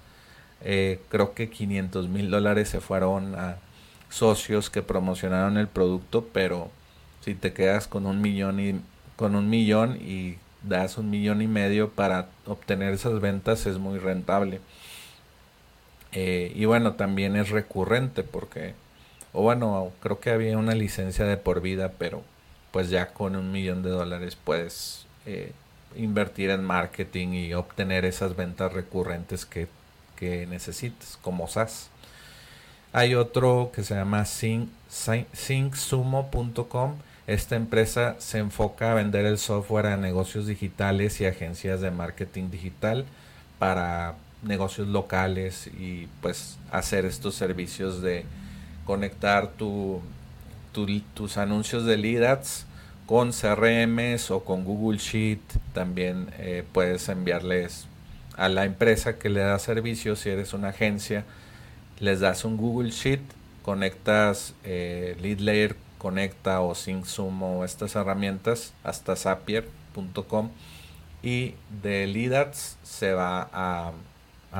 Eh, 0.63 0.99
creo 1.09 1.33
que 1.33 1.49
500 1.49 2.07
mil 2.07 2.29
dólares 2.29 2.69
se 2.69 2.81
fueron 2.81 3.35
a 3.35 3.57
socios 4.11 4.69
que 4.69 4.83
promocionaron 4.83 5.57
el 5.57 5.67
producto, 5.67 6.27
pero 6.31 6.69
si 7.21 7.33
te 7.33 7.53
quedas 7.53 7.87
con 7.87 8.05
un 8.05 8.21
millón 8.21 8.59
y 8.59 8.79
con 9.15 9.35
un 9.35 9.49
millón 9.49 9.97
y 9.99 10.37
das 10.61 10.99
un 10.99 11.09
millón 11.09 11.41
y 11.41 11.47
medio 11.47 11.89
para 11.89 12.27
obtener 12.45 12.93
esas 12.93 13.19
ventas 13.19 13.65
es 13.65 13.79
muy 13.79 13.97
rentable. 13.97 14.61
Eh, 16.11 16.51
y 16.55 16.65
bueno, 16.65 16.93
también 16.93 17.35
es 17.35 17.49
recurrente 17.49 18.23
porque 18.23 18.75
o 19.33 19.43
bueno, 19.43 19.91
creo 20.01 20.19
que 20.19 20.31
había 20.31 20.57
una 20.57 20.75
licencia 20.75 21.25
de 21.25 21.37
por 21.37 21.61
vida, 21.61 21.93
pero 21.97 22.23
pues 22.71 22.89
ya 22.89 23.13
con 23.13 23.35
un 23.35 23.51
millón 23.51 23.81
de 23.83 23.89
dólares 23.89 24.35
puedes 24.41 25.05
eh, 25.25 25.53
invertir 25.95 26.49
en 26.49 26.63
marketing 26.63 27.29
y 27.29 27.53
obtener 27.53 28.05
esas 28.05 28.35
ventas 28.35 28.73
recurrentes 28.73 29.45
que, 29.45 29.67
que 30.17 30.47
necesites, 30.47 31.17
como 31.21 31.47
SaaS. 31.47 31.89
Hay 32.93 33.15
otro 33.15 33.71
que 33.73 33.83
se 33.83 33.95
llama 33.95 34.25
SyncSumo.com. 34.25 36.95
Esta 37.25 37.55
empresa 37.55 38.17
se 38.19 38.39
enfoca 38.39 38.91
a 38.91 38.95
vender 38.95 39.25
el 39.25 39.37
software 39.37 39.85
a 39.85 39.95
negocios 39.95 40.45
digitales 40.45 41.21
y 41.21 41.25
agencias 41.25 41.79
de 41.79 41.89
marketing 41.91 42.49
digital 42.49 43.05
para 43.59 44.15
negocios 44.43 44.89
locales 44.89 45.67
y 45.67 46.09
pues 46.21 46.57
hacer 46.69 47.05
estos 47.05 47.35
servicios 47.35 48.01
de 48.01 48.25
conectar 48.85 49.51
tu, 49.51 50.01
tus 51.13 51.37
anuncios 51.37 51.85
de 51.85 51.95
lead 51.95 52.23
ads 52.23 52.65
con 53.05 53.31
CRMs 53.31 54.31
o 54.31 54.43
con 54.43 54.65
Google 54.65 54.97
Sheet. 54.97 55.39
También 55.73 56.29
eh, 56.39 56.65
puedes 56.73 57.07
enviarles 57.07 57.85
a 58.35 58.49
la 58.49 58.65
empresa 58.65 59.17
que 59.17 59.29
le 59.29 59.39
da 59.39 59.57
servicio, 59.59 60.17
si 60.17 60.29
eres 60.29 60.53
una 60.53 60.69
agencia, 60.69 61.23
les 62.01 62.19
das 62.19 62.43
un 62.43 62.57
Google 62.57 62.91
Sheet, 62.91 63.21
conectas 63.63 64.53
eh, 64.65 65.15
Lead 65.21 65.39
Layer, 65.39 65.75
conecta 65.97 66.59
o 66.59 66.75
SyncSum 66.75 67.41
o 67.43 67.63
estas 67.63 67.95
herramientas 67.95 68.73
hasta 68.83 69.15
zapier.com 69.15 70.49
y 71.23 71.53
de 71.81 72.07
Lead 72.07 72.33
Ads 72.33 72.77
se 72.83 73.13
va 73.13 73.47
a 73.53 73.93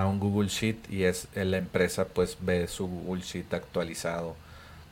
un 0.05 0.19
Google 0.19 0.47
Sheet 0.47 0.89
y 0.89 1.03
es 1.03 1.27
la 1.33 1.57
empresa 1.57 2.05
pues 2.05 2.37
ve 2.39 2.67
su 2.67 2.87
Google 2.87 3.23
Sheet 3.23 3.53
actualizado 3.53 4.35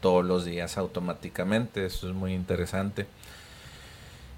todos 0.01 0.25
los 0.25 0.45
días 0.45 0.77
automáticamente. 0.77 1.85
Eso 1.85 2.09
es 2.09 2.15
muy 2.15 2.33
interesante. 2.33 3.05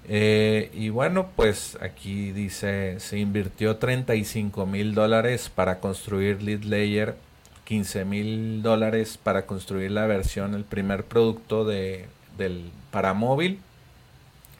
Eh, 0.08 0.70
y 0.74 0.88
bueno, 0.88 1.30
pues 1.36 1.78
aquí 1.80 2.32
dice, 2.32 2.98
se 2.98 3.18
invirtió 3.18 3.76
35 3.76 4.66
mil 4.66 4.94
dólares 4.94 5.48
para 5.48 5.78
construir 5.78 6.42
Lead 6.42 6.64
Layer, 6.64 7.14
15 7.64 8.04
mil 8.04 8.62
dólares 8.62 9.18
para 9.22 9.46
construir 9.46 9.90
la 9.90 10.06
versión, 10.06 10.54
el 10.54 10.64
primer 10.64 11.04
producto 11.04 11.64
de, 11.64 12.08
del, 12.36 12.70
para 12.90 13.14
móvil. 13.14 13.60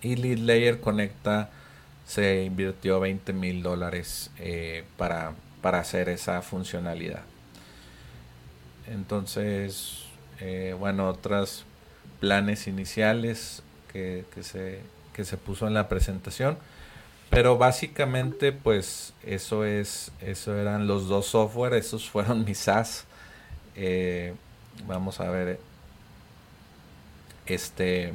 Y 0.03 0.17
Lead 0.17 0.39
Layer 0.39 0.81
Conecta 0.81 1.51
se 2.07 2.45
invirtió 2.45 3.01
20 3.01 3.33
mil 3.33 3.63
dólares 3.63 4.31
eh, 4.39 4.85
para 4.97 5.35
para 5.63 5.79
hacer 5.79 6.11
esa 6.11 6.43
funcionalidad. 6.43 7.23
Entonces, 8.89 10.03
eh, 10.41 10.75
bueno, 10.79 11.09
otros 11.09 11.65
planes 12.21 12.67
iniciales 12.67 13.63
que, 13.91 14.25
se, 14.41 14.81
que 15.15 15.25
se 15.25 15.37
puso 15.37 15.67
en 15.69 15.75
la 15.75 15.89
presentación. 15.89 16.59
Pero 17.33 17.59
básicamente, 17.59 18.53
pues 18.53 19.15
eso 19.25 19.65
es, 19.65 20.13
eso 20.21 20.57
eran 20.57 20.87
los 20.87 21.09
dos 21.09 21.27
software, 21.27 21.75
esos 21.75 22.09
fueron 22.09 22.45
mis 22.45 22.59
SaaS. 22.59 23.07
Eh, 23.75 24.35
vamos 24.87 25.19
a 25.19 25.29
ver 25.31 25.59
este, 27.47 28.13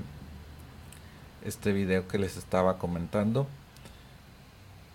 este 1.44 1.74
video 1.74 2.08
que 2.08 2.18
les 2.18 2.38
estaba 2.38 2.78
comentando. 2.78 3.48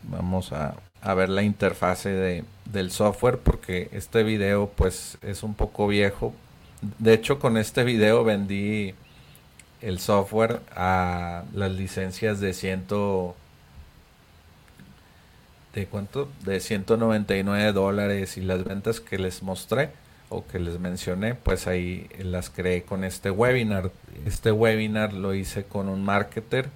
Vamos 0.05 0.53
a 0.53 0.77
a 1.03 1.15
ver 1.15 1.29
la 1.29 1.43
interfase 1.43 2.11
de, 2.11 2.45
del 2.65 2.91
software 2.91 3.39
porque 3.39 3.89
este 3.93 4.23
video 4.23 4.71
pues 4.75 5.19
es 5.21 5.43
un 5.43 5.55
poco 5.55 5.89
viejo. 5.89 6.33
De 6.99 7.13
hecho 7.13 7.39
con 7.41 7.57
este 7.57 7.83
video 7.85 8.25
vendí 8.25 8.95
el 9.81 9.99
software 9.99 10.61
a 10.75 11.43
las 11.53 11.73
licencias 11.73 12.41
de 12.41 12.55
ciento 12.55 13.35
de 15.75 15.87
cuánto 15.87 16.29
de 16.45 16.61
199 16.61 17.73
dólares. 17.73 18.37
Y 18.37 18.43
las 18.43 18.65
ventas 18.65 19.01
que 19.01 19.19
les 19.19 19.43
mostré 19.43 19.91
o 20.29 20.47
que 20.47 20.59
les 20.59 20.79
mencioné 20.79 21.35
pues 21.35 21.67
ahí 21.67 22.09
las 22.19 22.51
creé 22.51 22.83
con 22.83 23.05
este 23.05 23.31
webinar. 23.31 23.91
Este 24.27 24.53
webinar 24.53 25.13
lo 25.13 25.35
hice 25.35 25.65
con 25.65 25.89
un 25.89 26.05
marketer 26.05 26.69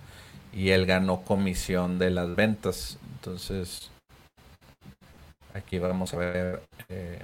y 0.52 0.70
él 0.70 0.86
ganó 0.86 1.22
comisión 1.22 1.98
de 1.98 2.10
las 2.10 2.34
ventas. 2.34 2.98
Entonces 3.14 3.90
Aquí 5.56 5.78
vamos 5.78 6.12
a 6.12 6.18
ver 6.18 6.62
eh, 6.90 7.22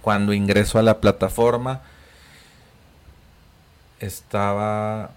cuando 0.00 0.32
ingreso 0.32 0.78
a 0.78 0.82
la 0.82 1.02
plataforma 1.02 1.82
estaba 4.00 5.10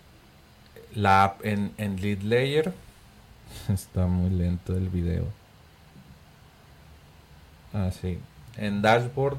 la 0.93 1.23
app 1.23 1.45
en, 1.45 1.71
lead 2.01 2.23
layer. 2.23 2.73
Está 3.73 4.05
muy 4.07 4.29
lento 4.29 4.75
el 4.75 4.89
video. 4.89 5.23
Ah, 7.73 7.91
sí. 7.91 8.19
En 8.57 8.81
dashboard. 8.81 9.38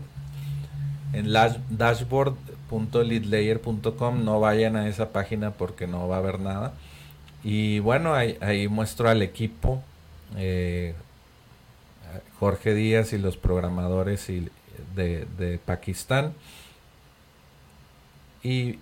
En 1.13 1.31
dashboard.leadlayer.com 1.33 4.25
no 4.25 4.41
vayan 4.41 4.77
a 4.77 4.89
esa 4.89 5.11
página 5.11 5.51
porque 5.51 5.87
no 5.87 6.09
va 6.09 6.17
a 6.17 6.21
haber 6.21 6.41
nada. 6.41 6.73
Y 7.43 7.81
bueno, 7.81 8.15
ahí 8.15 8.69
muestro 8.69 9.09
al 9.09 9.23
equipo 9.23 9.83
eh, 10.37 10.95
Jorge 12.39 12.75
Díaz 12.75 13.13
y 13.13 13.19
los 13.19 13.37
programadores 13.37 14.27
de, 14.95 15.27
de 15.39 15.59
Pakistán. 15.59 16.35
Y, 18.43 18.79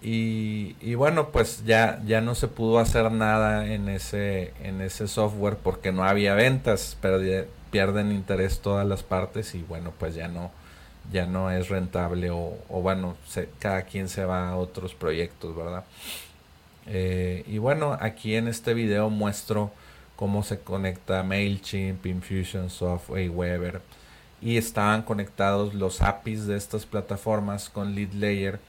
y, 0.80 0.94
bueno, 0.94 1.30
pues 1.30 1.64
ya, 1.64 2.00
ya 2.06 2.20
no 2.20 2.36
se 2.36 2.46
pudo 2.46 2.78
hacer 2.78 3.10
nada 3.10 3.66
en 3.66 3.88
ese, 3.88 4.54
en 4.62 4.80
ese 4.80 5.08
software 5.08 5.56
porque 5.56 5.90
no 5.90 6.04
había 6.04 6.34
ventas, 6.34 6.96
pierden 7.72 8.12
interés 8.12 8.60
todas 8.60 8.86
las 8.86 9.02
partes 9.02 9.56
y 9.56 9.62
bueno, 9.62 9.92
pues 9.98 10.14
ya 10.14 10.28
no, 10.28 10.52
ya 11.12 11.26
no 11.26 11.50
es 11.50 11.68
rentable 11.70 12.30
o, 12.30 12.56
bueno, 12.68 13.16
cada 13.58 13.82
quien 13.82 14.08
se 14.08 14.24
va 14.24 14.50
a 14.50 14.56
otros 14.56 14.94
proyectos, 14.94 15.56
¿verdad? 15.56 15.84
Eh, 16.86 17.42
y 17.48 17.58
bueno, 17.58 17.98
aquí 18.00 18.36
en 18.36 18.46
este 18.46 18.74
video 18.74 19.10
muestro 19.10 19.72
cómo 20.14 20.44
se 20.44 20.60
conecta 20.60 21.22
MailChimp, 21.24 22.06
Infusionsoft, 22.06 23.10
Aweber 23.10 23.80
y 24.40 24.56
estaban 24.56 25.02
conectados 25.02 25.74
los 25.74 26.00
APIs 26.00 26.46
de 26.46 26.56
estas 26.56 26.86
plataformas 26.86 27.68
con 27.68 27.94
LeadLayer 27.94 28.60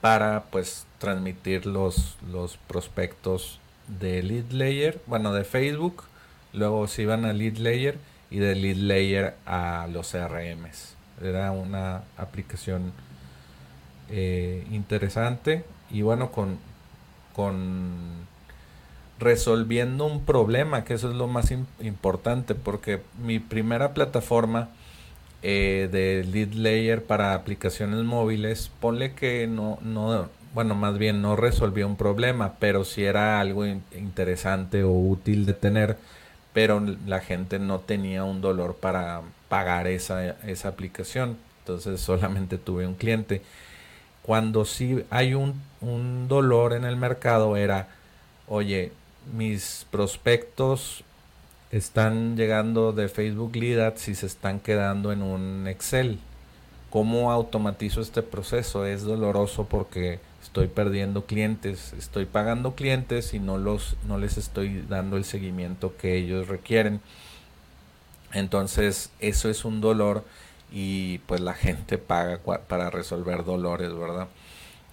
para 0.00 0.44
pues 0.50 0.86
transmitir 0.98 1.66
los, 1.66 2.16
los 2.30 2.56
prospectos 2.56 3.60
de 3.88 4.22
lead 4.22 4.50
layer, 4.50 5.00
bueno 5.06 5.32
de 5.32 5.44
Facebook, 5.44 6.04
luego 6.52 6.88
se 6.88 7.02
iban 7.02 7.24
a 7.24 7.32
lead 7.32 7.56
layer 7.56 7.98
y 8.30 8.38
de 8.38 8.54
lead 8.54 8.76
layer 8.76 9.36
a 9.46 9.88
los 9.92 10.10
CRMs. 10.10 10.96
Era 11.22 11.50
una 11.52 12.02
aplicación 12.16 12.92
eh, 14.10 14.66
interesante 14.70 15.64
y 15.90 16.02
bueno 16.02 16.30
con, 16.30 16.58
con 17.34 18.26
resolviendo 19.18 20.04
un 20.04 20.24
problema, 20.24 20.84
que 20.84 20.94
eso 20.94 21.10
es 21.10 21.16
lo 21.16 21.26
más 21.26 21.52
importante, 21.80 22.54
porque 22.54 23.02
mi 23.22 23.38
primera 23.38 23.94
plataforma 23.94 24.68
eh, 25.48 25.88
de 25.92 26.24
lead 26.24 26.54
layer 26.54 27.04
para 27.04 27.32
aplicaciones 27.32 28.02
móviles, 28.02 28.68
ponle 28.80 29.14
que 29.14 29.46
no, 29.46 29.78
no, 29.80 30.28
bueno, 30.54 30.74
más 30.74 30.98
bien 30.98 31.22
no 31.22 31.36
resolvió 31.36 31.86
un 31.86 31.96
problema, 31.96 32.54
pero 32.58 32.82
si 32.84 33.04
era 33.04 33.38
algo 33.38 33.64
interesante 33.64 34.82
o 34.82 34.90
útil 34.90 35.46
de 35.46 35.52
tener, 35.54 35.98
pero 36.52 36.82
la 37.06 37.20
gente 37.20 37.60
no 37.60 37.78
tenía 37.78 38.24
un 38.24 38.40
dolor 38.40 38.74
para 38.74 39.22
pagar 39.48 39.86
esa, 39.86 40.30
esa 40.48 40.68
aplicación. 40.68 41.36
Entonces 41.60 42.00
solamente 42.00 42.58
tuve 42.58 42.84
un 42.84 42.94
cliente. 42.94 43.42
Cuando 44.22 44.64
sí 44.64 45.04
hay 45.10 45.34
un, 45.34 45.62
un 45.80 46.26
dolor 46.26 46.72
en 46.72 46.84
el 46.84 46.96
mercado 46.96 47.56
era, 47.56 47.88
oye, 48.48 48.92
mis 49.32 49.86
prospectos 49.92 51.04
están 51.76 52.36
llegando 52.36 52.92
de 52.92 53.08
Facebook 53.08 53.54
Lead 53.54 53.80
Ads 53.80 54.08
y 54.08 54.14
se 54.14 54.26
están 54.26 54.60
quedando 54.60 55.12
en 55.12 55.22
un 55.22 55.66
Excel. 55.68 56.18
¿Cómo 56.90 57.30
automatizo 57.30 58.00
este 58.00 58.22
proceso? 58.22 58.86
Es 58.86 59.02
doloroso 59.02 59.66
porque 59.66 60.18
estoy 60.42 60.68
perdiendo 60.68 61.26
clientes, 61.26 61.92
estoy 61.98 62.24
pagando 62.24 62.74
clientes 62.74 63.34
y 63.34 63.40
no 63.40 63.58
los 63.58 63.96
no 64.06 64.18
les 64.18 64.38
estoy 64.38 64.84
dando 64.88 65.16
el 65.16 65.24
seguimiento 65.24 65.94
que 65.96 66.16
ellos 66.16 66.48
requieren. 66.48 67.00
Entonces, 68.32 69.10
eso 69.20 69.50
es 69.50 69.64
un 69.64 69.80
dolor 69.80 70.24
y 70.72 71.18
pues 71.26 71.40
la 71.40 71.54
gente 71.54 71.98
paga 71.98 72.40
para 72.68 72.90
resolver 72.90 73.44
dolores, 73.44 73.94
¿verdad? 73.94 74.28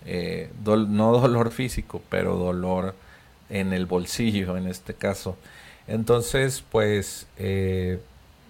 Eh, 0.05 0.51
no 0.65 1.17
dolor 1.17 1.51
físico, 1.51 2.01
pero 2.09 2.35
dolor 2.35 2.95
en 3.49 3.73
el 3.73 3.85
bolsillo 3.85 4.57
en 4.57 4.67
este 4.67 4.93
caso. 4.93 5.37
Entonces, 5.87 6.63
pues 6.71 7.27
eh, 7.37 7.99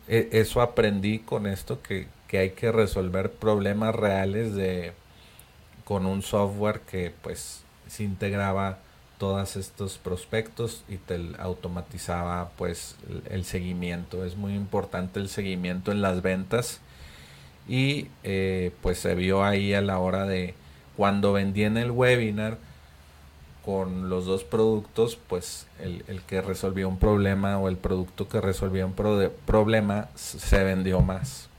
e, 0.07 0.29
eso 0.33 0.61
aprendí 0.61 1.19
con 1.19 1.47
esto 1.47 1.81
que, 1.81 2.07
hay 2.33 2.49
que 2.51 2.71
resolver 2.71 3.31
problemas 3.31 3.93
reales 3.93 4.55
de 4.55 4.93
con 5.83 6.07
un 6.07 6.23
software 6.23 6.79
que 6.79 7.13
pues 7.21 7.61
se 7.87 8.03
integraba 8.03 8.79
todos 9.19 9.55
estos 9.55 9.99
prospectos 9.99 10.83
y 10.89 10.97
te 10.97 11.19
automatizaba 11.37 12.49
pues 12.57 12.95
el, 13.29 13.45
seguimiento. 13.45 14.25
Es 14.25 14.35
muy 14.35 14.55
importante 14.55 15.19
el 15.19 15.29
seguimiento 15.29 15.91
en 15.91 16.01
las 16.01 16.23
ventas 16.23 16.81
y 17.67 18.07
eh, 18.23 18.71
pues 18.81 18.97
se 18.97 19.13
vio 19.13 19.43
ahí 19.43 19.75
a 19.75 19.81
la 19.81 19.99
hora 19.99 20.25
de 20.25 20.55
cuando 20.97 21.33
vendí 21.33 21.63
en 21.65 21.77
el 21.77 21.91
webinar 21.91 22.57
con 23.65 24.09
los 24.09 24.25
dos 24.25 24.43
productos, 24.43 25.17
pues 25.27 25.67
el, 25.79 26.21
que 26.27 26.41
resolvió 26.41 26.89
un 26.89 26.97
problema 26.97 27.57
o 27.59 27.69
el 27.69 27.77
producto 27.77 28.27
que 28.27 28.41
resolvió 28.41 28.85
un 28.85 28.93
problema 29.45 30.09
se 30.15 30.63
vendió 30.63 30.99
más. 31.01 31.49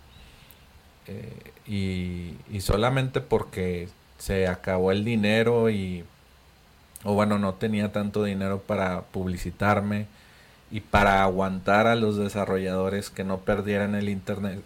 Eh, 1.07 1.53
y, 1.67 2.61
solamente 2.61 3.21
porque 3.21 3.89
se 4.19 4.47
acabó 4.47 4.93
el 4.93 5.05
dinero 5.05 5.71
y, 5.71 6.05
o 7.05 7.15
bueno, 7.15 7.39
no 7.39 7.55
tenía 7.55 7.93
tanto 7.93 8.25
dinero 8.25 8.61
para 8.61 9.03
publicitarme 9.03 10.07
y 10.71 10.81
para 10.81 11.23
aguantar 11.23 11.87
a 11.87 11.95
los 11.95 12.17
desarrolladores 12.17 13.11
que 13.11 13.25
no 13.25 13.39
perdieran 13.39 13.95
el, 13.95 14.09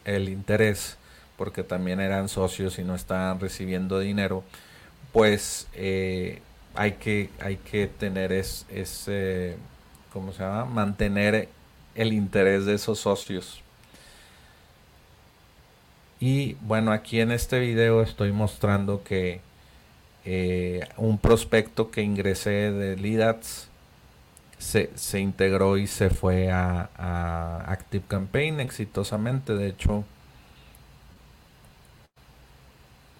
el 0.04 0.28
interés, 0.28 0.96
porque 1.36 1.62
también 1.62 2.00
eran 2.00 2.28
socios 2.28 2.78
y 2.78 2.84
no 2.84 2.94
estaban 2.94 3.40
recibiendo 3.40 4.00
dinero, 4.00 4.42
pues 5.12 5.68
eh, 5.74 6.42
hay 6.78 6.92
que, 6.92 7.28
hay 7.40 7.56
que 7.56 7.88
tener 7.88 8.30
es, 8.30 8.64
ese, 8.70 9.56
¿cómo 10.12 10.32
se 10.32 10.44
llama? 10.44 10.64
Mantener 10.64 11.48
el 11.96 12.12
interés 12.12 12.66
de 12.66 12.74
esos 12.74 13.00
socios. 13.00 13.62
Y 16.20 16.54
bueno, 16.60 16.92
aquí 16.92 17.20
en 17.20 17.32
este 17.32 17.58
video 17.58 18.00
estoy 18.00 18.30
mostrando 18.30 19.02
que 19.02 19.40
eh, 20.24 20.86
un 20.96 21.18
prospecto 21.18 21.90
que 21.90 22.02
ingresé 22.02 22.70
de 22.70 22.96
LeadAds 22.96 23.68
se, 24.58 24.90
se, 24.94 25.18
integró 25.18 25.78
y 25.78 25.88
se 25.88 26.10
fue 26.10 26.52
a 26.52 27.64
Active 27.66 28.04
Campaign 28.06 28.60
exitosamente. 28.60 29.54
De 29.54 29.66
hecho, 29.66 30.04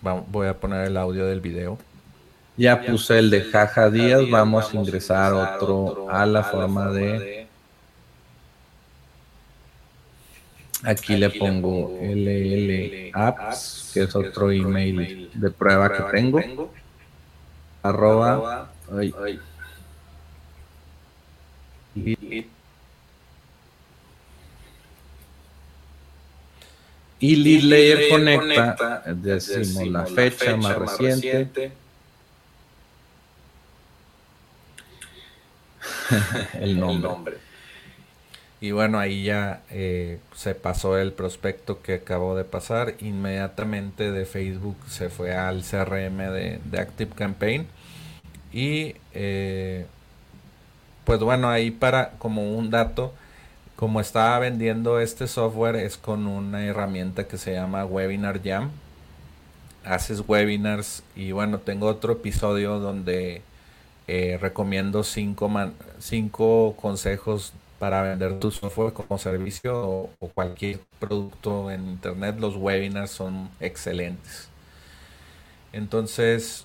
voy 0.00 0.46
a 0.46 0.60
poner 0.60 0.86
el 0.86 0.96
audio 0.96 1.26
del 1.26 1.40
video. 1.40 1.78
Ya 2.58 2.82
puse 2.82 3.20
el 3.20 3.30
de 3.30 3.44
Jaja 3.44 3.88
Díaz, 3.88 4.28
vamos 4.28 4.74
a 4.74 4.76
ingresar 4.76 5.32
otro 5.32 6.10
a 6.10 6.26
la 6.26 6.42
forma 6.42 6.90
de... 6.90 7.46
Aquí 10.82 11.16
le 11.16 11.30
pongo 11.30 11.96
LL 12.02 13.12
Apps, 13.14 13.92
que 13.94 14.02
es 14.02 14.16
otro 14.16 14.50
email 14.50 15.30
de 15.34 15.50
prueba 15.52 15.92
que 15.92 16.02
tengo. 16.10 16.72
Arroba... 17.84 18.72
Y 27.20 27.36
Lead 27.36 27.62
Layer 27.62 28.08
Conecta, 28.08 29.02
decimos 29.14 29.86
la 29.86 30.06
fecha 30.06 30.56
más 30.56 30.76
reciente 30.76 31.70
el, 36.60 36.78
nombre. 36.78 37.36
Y 38.60 38.72
bueno, 38.72 38.98
ahí 38.98 39.24
ya 39.24 39.62
eh, 39.70 40.18
se 40.34 40.54
pasó 40.54 40.98
el 40.98 41.12
prospecto 41.12 41.80
que 41.80 41.94
acabó 41.94 42.36
de 42.36 42.44
pasar. 42.44 42.94
Inmediatamente 43.00 44.10
de 44.10 44.26
Facebook 44.26 44.76
se 44.88 45.10
fue 45.10 45.34
al 45.34 45.62
CRM 45.62 46.16
de, 46.32 46.60
Active 46.78 47.12
Campaign. 47.14 47.66
Y 48.52 48.96
eh, 49.14 49.86
pues 51.04 51.20
bueno, 51.20 51.48
ahí 51.48 51.70
para 51.70 52.10
como 52.18 52.56
un 52.56 52.70
dato, 52.70 53.14
como 53.76 54.00
estaba 54.00 54.38
vendiendo 54.40 54.98
este 55.00 55.28
software 55.28 55.76
es 55.76 55.96
con 55.96 56.26
una 56.26 56.64
herramienta 56.66 57.28
que 57.28 57.38
se 57.38 57.52
llama 57.52 57.84
Webinar 57.84 58.42
Jam. 58.42 58.70
Haces 59.84 60.22
webinars 60.26 61.02
y 61.16 61.32
bueno, 61.32 61.58
tengo 61.60 61.86
otro 61.86 62.14
episodio 62.14 62.78
donde 62.78 63.42
eh, 64.08 64.38
recomiendo 64.40 65.04
cinco, 65.04 65.50
cinco 65.98 66.74
consejos 66.80 67.52
para 67.78 68.02
vender 68.02 68.40
tu 68.40 68.50
software 68.50 68.94
como 68.94 69.18
servicio 69.18 70.08
o, 70.18 70.28
cualquier 70.34 70.80
producto 70.98 71.70
en 71.70 71.88
internet. 71.88 72.36
Los 72.38 72.56
webinars 72.56 73.10
son 73.10 73.50
excelentes. 73.60 74.48
Entonces, 75.72 76.64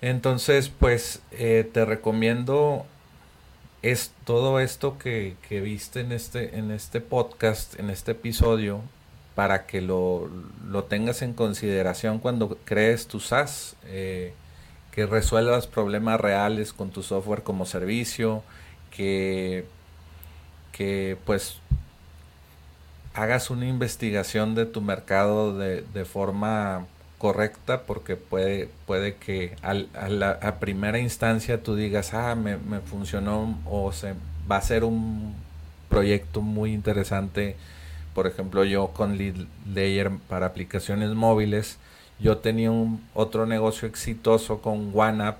entonces 0.00 0.70
pues 0.70 1.22
eh, 1.32 1.68
te 1.72 1.84
recomiendo 1.84 2.86
es 3.82 4.12
todo 4.24 4.60
esto 4.60 4.98
que, 4.98 5.36
que, 5.48 5.60
viste 5.60 6.00
en 6.00 6.12
este, 6.12 6.58
en 6.58 6.70
este 6.70 7.00
podcast, 7.00 7.78
en 7.78 7.90
este 7.90 8.12
episodio, 8.12 8.82
para 9.38 9.66
que 9.66 9.80
lo, 9.80 10.28
lo 10.68 10.82
tengas 10.82 11.22
en 11.22 11.32
consideración 11.32 12.18
cuando 12.18 12.58
crees 12.64 13.06
tu 13.06 13.20
SaaS, 13.20 13.76
eh, 13.86 14.32
que 14.90 15.06
resuelvas 15.06 15.68
problemas 15.68 16.20
reales 16.20 16.72
con 16.72 16.90
tu 16.90 17.04
software 17.04 17.44
como 17.44 17.64
servicio, 17.64 18.42
que, 18.90 19.64
que 20.72 21.16
pues 21.24 21.60
hagas 23.14 23.50
una 23.50 23.68
investigación 23.68 24.56
de 24.56 24.66
tu 24.66 24.80
mercado 24.80 25.56
de, 25.56 25.82
de 25.82 26.04
forma 26.04 26.88
correcta 27.18 27.82
porque 27.82 28.16
puede, 28.16 28.68
puede 28.88 29.14
que 29.14 29.54
a, 29.62 29.74
la, 29.74 30.58
primera 30.58 30.98
instancia 30.98 31.62
tú 31.62 31.76
digas, 31.76 32.12
ah, 32.12 32.34
me, 32.34 32.56
me, 32.56 32.80
funcionó 32.80 33.56
o 33.66 33.92
se 33.92 34.14
va 34.50 34.56
a 34.56 34.62
ser 34.62 34.82
un 34.82 35.36
proyecto 35.88 36.40
muy 36.40 36.72
interesante. 36.72 37.54
Por 38.18 38.26
ejemplo, 38.26 38.64
yo 38.64 38.88
con 38.88 39.16
Lead 39.16 39.46
Layer 39.72 40.10
para 40.28 40.46
aplicaciones 40.46 41.10
móviles, 41.10 41.78
yo 42.18 42.38
tenía 42.38 42.68
un 42.68 43.00
otro 43.14 43.46
negocio 43.46 43.86
exitoso 43.86 44.60
con 44.60 44.90
OneUp 44.92 45.36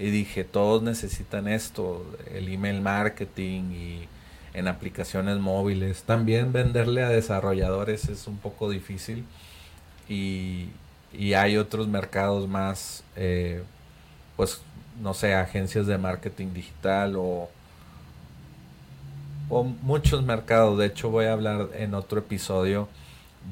y 0.00 0.10
dije, 0.10 0.42
todos 0.42 0.82
necesitan 0.82 1.46
esto, 1.46 2.04
el 2.34 2.52
email 2.52 2.80
marketing 2.80 3.62
y 3.70 4.08
en 4.54 4.66
aplicaciones 4.66 5.38
móviles. 5.38 6.02
También 6.02 6.52
venderle 6.52 7.04
a 7.04 7.10
desarrolladores 7.10 8.08
es 8.08 8.26
un 8.26 8.38
poco 8.38 8.70
difícil 8.70 9.24
y, 10.08 10.70
y 11.12 11.34
hay 11.34 11.56
otros 11.56 11.86
mercados 11.86 12.48
más, 12.48 13.04
eh, 13.14 13.62
pues 14.36 14.62
no 15.00 15.14
sé, 15.14 15.32
agencias 15.36 15.86
de 15.86 15.96
marketing 15.96 16.52
digital 16.54 17.14
o, 17.14 17.48
o 19.48 19.64
muchos 19.64 20.22
mercados. 20.22 20.78
De 20.78 20.86
hecho 20.86 21.10
voy 21.10 21.26
a 21.26 21.32
hablar 21.32 21.70
en 21.74 21.94
otro 21.94 22.20
episodio 22.20 22.88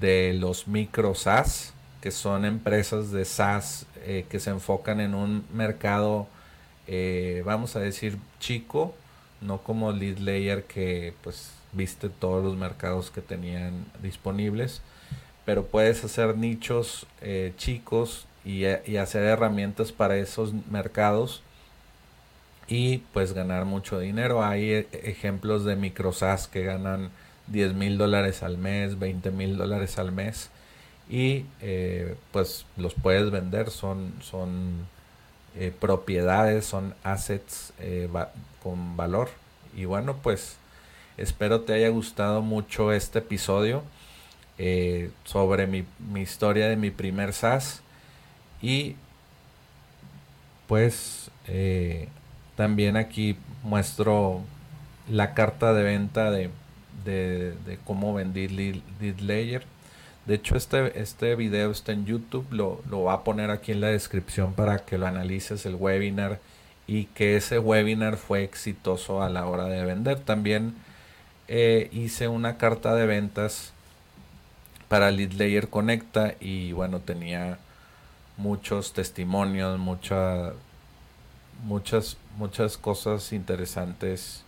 de 0.00 0.34
los 0.34 0.68
micro 0.68 1.14
SaaS, 1.14 1.72
que 2.00 2.10
son 2.10 2.44
empresas 2.44 3.10
de 3.10 3.24
SaaS 3.24 3.86
eh, 4.04 4.26
que 4.28 4.40
se 4.40 4.50
enfocan 4.50 5.00
en 5.00 5.14
un 5.14 5.44
mercado, 5.52 6.26
eh, 6.86 7.42
vamos 7.46 7.76
a 7.76 7.80
decir, 7.80 8.18
chico, 8.40 8.94
no 9.40 9.58
como 9.58 9.92
Lead 9.92 10.18
Layer 10.18 10.64
que 10.64 11.14
pues 11.22 11.50
viste 11.72 12.08
todos 12.08 12.44
los 12.44 12.56
mercados 12.56 13.10
que 13.10 13.20
tenían 13.20 13.86
disponibles 14.02 14.82
pero 15.44 15.66
puedes 15.66 16.04
hacer 16.04 16.36
nichos 16.36 17.06
eh, 17.20 17.52
chicos 17.56 18.26
y, 18.44 18.64
y, 18.64 18.96
hacer 18.96 19.24
herramientas 19.24 19.92
para 19.92 20.16
esos 20.16 20.52
mercados 20.70 21.42
y 22.68 22.98
pues 23.12 23.32
ganar 23.32 23.64
mucho 23.64 23.98
dinero. 23.98 24.44
Hay 24.44 24.70
e, 24.70 24.88
ejemplos 25.04 25.64
de 25.64 25.76
microsas 25.76 26.48
que 26.48 26.62
ganan 26.64 27.10
10 27.48 27.74
mil 27.74 27.98
dólares 27.98 28.42
al 28.42 28.58
mes, 28.58 28.98
20 28.98 29.30
mil 29.30 29.56
dólares 29.56 29.98
al 29.98 30.12
mes 30.12 30.50
y 31.08 31.44
eh, 31.60 32.16
pues 32.32 32.66
los 32.76 32.94
puedes 32.94 33.30
vender, 33.30 33.70
son, 33.70 34.14
son 34.22 34.86
eh, 35.56 35.72
propiedades, 35.78 36.64
son 36.64 36.94
assets 37.04 37.72
eh, 37.78 38.08
con 38.62 38.96
valor. 38.96 39.28
Y 39.76 39.84
bueno, 39.84 40.16
pues 40.22 40.56
espero 41.16 41.62
te 41.62 41.74
haya 41.74 41.88
gustado 41.90 42.42
mucho 42.42 42.92
este 42.92 43.20
episodio. 43.20 43.82
Eh, 44.56 45.10
sobre 45.24 45.66
mi, 45.66 45.84
mi, 45.98 46.20
historia 46.20 46.68
de 46.68 46.76
mi 46.76 46.92
primer 46.92 47.32
SaaS 47.32 47.82
y 48.62 48.94
pues 50.68 51.28
eh, 51.48 52.08
también 52.56 52.96
aquí 52.96 53.36
muestro 53.62 54.40
la 55.08 55.34
carta 55.34 55.72
de 55.74 55.82
venta 55.82 56.30
de, 56.30 56.50
de, 57.04 57.54
de 57.66 57.78
cómo 57.84 58.14
vendí 58.14 58.48
Lead, 58.48 59.18
Layer. 59.20 59.64
De 60.26 60.34
hecho, 60.34 60.56
este, 60.56 61.00
este 61.00 61.34
video 61.34 61.70
está 61.70 61.92
en 61.92 62.06
YouTube, 62.06 62.46
lo, 62.50 62.80
lo 62.88 63.02
va 63.04 63.14
a 63.14 63.24
poner 63.24 63.50
aquí 63.50 63.72
en 63.72 63.80
la 63.80 63.88
descripción 63.88 64.54
para 64.54 64.78
que 64.78 64.96
lo 64.96 65.06
analices 65.06 65.66
el 65.66 65.74
webinar 65.74 66.40
y 66.86 67.04
que 67.06 67.36
ese 67.36 67.58
webinar 67.58 68.16
fue 68.16 68.42
exitoso 68.42 69.22
a 69.22 69.28
la 69.28 69.46
hora 69.46 69.64
de 69.66 69.84
vender. 69.84 70.20
También 70.20 70.74
eh, 71.48 71.90
hice 71.92 72.28
una 72.28 72.56
carta 72.56 72.94
de 72.94 73.06
ventas 73.06 73.72
para 74.88 75.10
Lead 75.10 75.32
Layer 75.32 75.68
Conecta 75.68 76.34
y 76.40 76.72
bueno, 76.72 77.00
tenía 77.00 77.58
muchos 78.36 78.92
testimonios, 78.92 79.78
mucha, 79.78 80.52
muchas, 81.64 82.16
muchas 82.36 82.78
cosas 82.78 83.32
interesantes. 83.32 84.44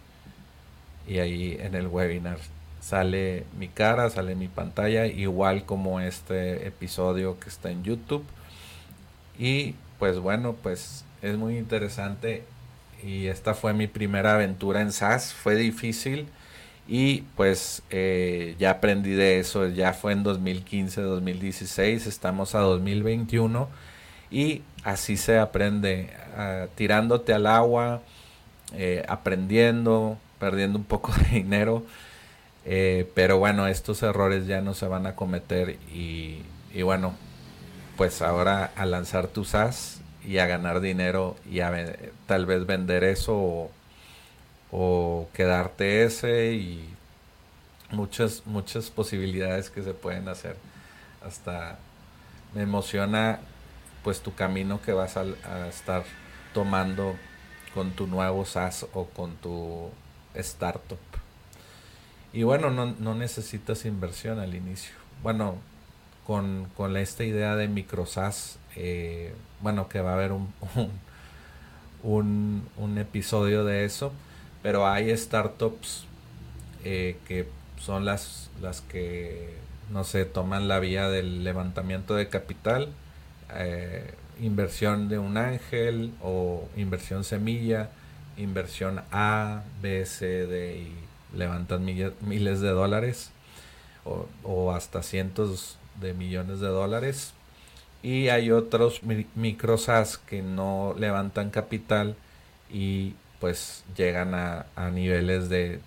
Y 1.08 1.18
ahí 1.18 1.56
en 1.60 1.74
el 1.74 1.86
webinar 1.86 2.38
sale 2.80 3.44
mi 3.58 3.68
cara, 3.68 4.10
sale 4.10 4.34
mi 4.34 4.48
pantalla, 4.48 5.06
igual 5.06 5.64
como 5.64 6.00
este 6.00 6.66
episodio 6.66 7.38
que 7.40 7.48
está 7.48 7.70
en 7.70 7.82
YouTube. 7.82 8.24
Y 9.38 9.74
pues 9.98 10.18
bueno, 10.18 10.54
pues 10.62 11.04
es 11.22 11.36
muy 11.36 11.58
interesante. 11.58 12.44
Y 13.02 13.26
esta 13.26 13.54
fue 13.54 13.74
mi 13.74 13.86
primera 13.86 14.34
aventura 14.34 14.80
en 14.80 14.92
SaaS, 14.92 15.32
fue 15.34 15.56
difícil. 15.56 16.26
Y 16.88 17.22
pues 17.36 17.82
eh, 17.90 18.54
ya 18.58 18.70
aprendí 18.70 19.10
de 19.10 19.40
eso, 19.40 19.68
ya 19.68 19.92
fue 19.92 20.12
en 20.12 20.22
2015, 20.22 21.02
2016, 21.02 22.06
estamos 22.06 22.54
a 22.54 22.60
2021 22.60 23.68
y 24.36 24.62
así 24.84 25.16
se 25.16 25.38
aprende, 25.38 26.10
uh, 26.36 26.68
tirándote 26.74 27.32
al 27.32 27.46
agua, 27.46 28.02
eh, 28.74 29.02
aprendiendo, 29.08 30.18
perdiendo 30.38 30.78
un 30.78 30.84
poco 30.84 31.10
de 31.12 31.36
dinero, 31.36 31.82
eh, 32.66 33.10
pero 33.14 33.38
bueno, 33.38 33.66
estos 33.66 34.02
errores 34.02 34.46
ya 34.46 34.60
no 34.60 34.74
se 34.74 34.88
van 34.88 35.06
a 35.06 35.16
cometer 35.16 35.78
y, 35.90 36.42
y 36.74 36.82
bueno, 36.82 37.14
pues 37.96 38.20
ahora 38.20 38.72
a 38.76 38.84
lanzar 38.84 39.28
tu 39.28 39.46
SaaS 39.46 40.02
y 40.22 40.36
a 40.36 40.44
ganar 40.46 40.80
dinero 40.80 41.36
y 41.50 41.60
a 41.60 41.72
tal 42.26 42.44
vez 42.44 42.66
vender 42.66 43.04
eso 43.04 43.34
o 43.34 43.70
o 44.70 45.28
quedarte 45.32 46.04
ese 46.04 46.52
y 46.54 46.90
muchas 47.92 48.42
muchas 48.46 48.90
posibilidades 48.90 49.70
que 49.70 49.82
se 49.82 49.94
pueden 49.94 50.28
hacer. 50.28 50.56
Hasta 51.24 51.78
me 52.52 52.62
emociona 52.62 53.38
pues 54.06 54.20
tu 54.20 54.36
camino 54.36 54.80
que 54.80 54.92
vas 54.92 55.16
a, 55.16 55.24
estar 55.68 56.04
tomando 56.54 57.16
con 57.74 57.90
tu 57.90 58.06
nuevo 58.06 58.44
SaaS 58.44 58.86
o 58.94 59.06
con 59.06 59.34
tu 59.34 59.90
startup. 60.34 61.00
Y 62.32 62.44
bueno 62.44 62.70
no, 62.70 62.94
no 63.00 63.16
necesitas 63.16 63.84
inversión 63.84 64.38
al 64.38 64.54
inicio. 64.54 64.94
Bueno 65.24 65.56
con, 66.24 66.68
con 66.76 66.96
esta 66.96 67.24
idea 67.24 67.56
de 67.56 67.66
micro 67.66 68.06
SaaS 68.06 68.60
eh, 68.76 69.34
bueno 69.60 69.88
que 69.88 70.00
va 70.00 70.10
a 70.10 70.14
haber 70.14 70.30
un, 70.30 70.54
un, 70.76 70.90
un, 72.04 72.68
un 72.76 72.98
episodio 72.98 73.64
de 73.64 73.84
eso 73.84 74.12
pero 74.62 74.86
hay 74.86 75.16
startups 75.16 76.06
eh, 76.84 77.18
que 77.26 77.48
son 77.80 78.04
las, 78.04 78.50
las 78.62 78.82
que, 78.82 79.54
no 79.90 80.04
sé, 80.04 80.24
toman 80.24 80.68
la 80.68 80.78
vía 80.78 81.08
del 81.08 81.42
levantamiento 81.42 82.14
de 82.14 82.28
capital, 82.28 82.92
eh, 83.54 84.14
inversión 84.40 85.08
de 85.08 85.18
un 85.18 85.36
ángel 85.36 86.12
o 86.22 86.68
inversión 86.76 87.24
semilla, 87.24 87.90
inversión 88.36 89.02
A, 89.10 89.62
B, 89.80 90.04
C, 90.06 90.46
D 90.46 90.76
y 90.76 91.36
levantan 91.36 91.84
miles 91.84 92.60
de 92.60 92.70
dólares 92.70 93.30
o, 94.44 94.72
hasta 94.72 95.02
cientos 95.02 95.78
de 96.00 96.14
millones 96.14 96.60
de 96.60 96.68
dólares. 96.68 97.32
Y 98.02 98.28
hay 98.28 98.50
otros 98.52 99.00
microsas 99.34 100.18
que 100.18 100.42
no 100.42 100.94
levantan 100.96 101.50
capital 101.50 102.14
y 102.70 103.14
pues 103.40 103.84
llegan 103.96 104.34
a, 104.34 104.66
a 104.76 104.90
niveles 104.90 105.48
de, 105.48 105.80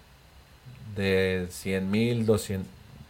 de 0.95 1.47
100 1.49 1.89
mil, 1.89 2.25
200, 2.25 2.67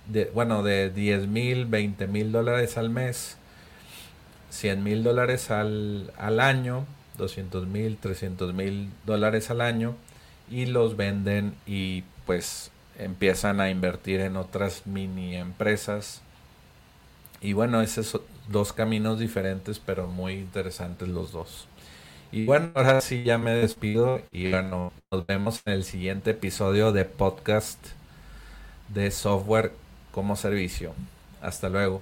de, 0.08 0.26
bueno, 0.26 0.64
de 0.64 0.90
10 0.90 1.28
mil, 1.28 1.66
20 1.66 2.08
mil 2.08 2.32
dólares 2.32 2.78
al 2.78 2.90
mes, 2.90 3.38
100 4.50 4.84
mil 4.84 5.04
dólares 5.04 5.52
al, 5.52 6.12
al 6.18 6.40
año, 6.40 6.86
200 7.18 7.68
mil, 7.68 7.98
300 7.98 8.54
mil 8.54 8.90
dólares 9.06 9.50
al 9.50 9.62
año 9.62 9.96
y 10.50 10.66
los 10.66 10.98
venden 10.98 11.56
y 11.66 12.04
pues 12.26 12.72
empiezan 12.98 13.62
a 13.62 13.70
invertir 13.70 14.20
en 14.22 14.36
otras 14.38 14.86
mini 14.88 15.36
empresas. 15.36 16.22
Y 17.42 17.54
bueno, 17.54 17.82
esos 17.82 18.08
son 18.08 18.22
dos 18.50 18.74
caminos 18.74 19.20
diferentes, 19.20 19.80
pero 19.80 20.08
muy 20.08 20.34
interesantes 20.34 21.08
los 21.08 21.32
dos. 21.32 21.68
Y 22.32 22.46
bueno, 22.46 22.72
ahora 22.76 23.02
sí 23.02 23.24
ya 23.24 23.38
me 23.38 23.52
despido 23.54 24.22
y 24.32 24.52
bueno, 24.52 24.94
nos 25.12 25.26
vemos 25.26 25.62
en 25.66 25.74
el 25.74 25.84
siguiente 25.84 26.32
episodio 26.32 26.92
de 26.92 27.06
podcast 27.06 27.80
de 28.90 29.12
software 29.12 29.72
como 30.12 30.36
servicio. 30.36 30.94
Hasta 31.42 31.70
luego. 31.70 32.02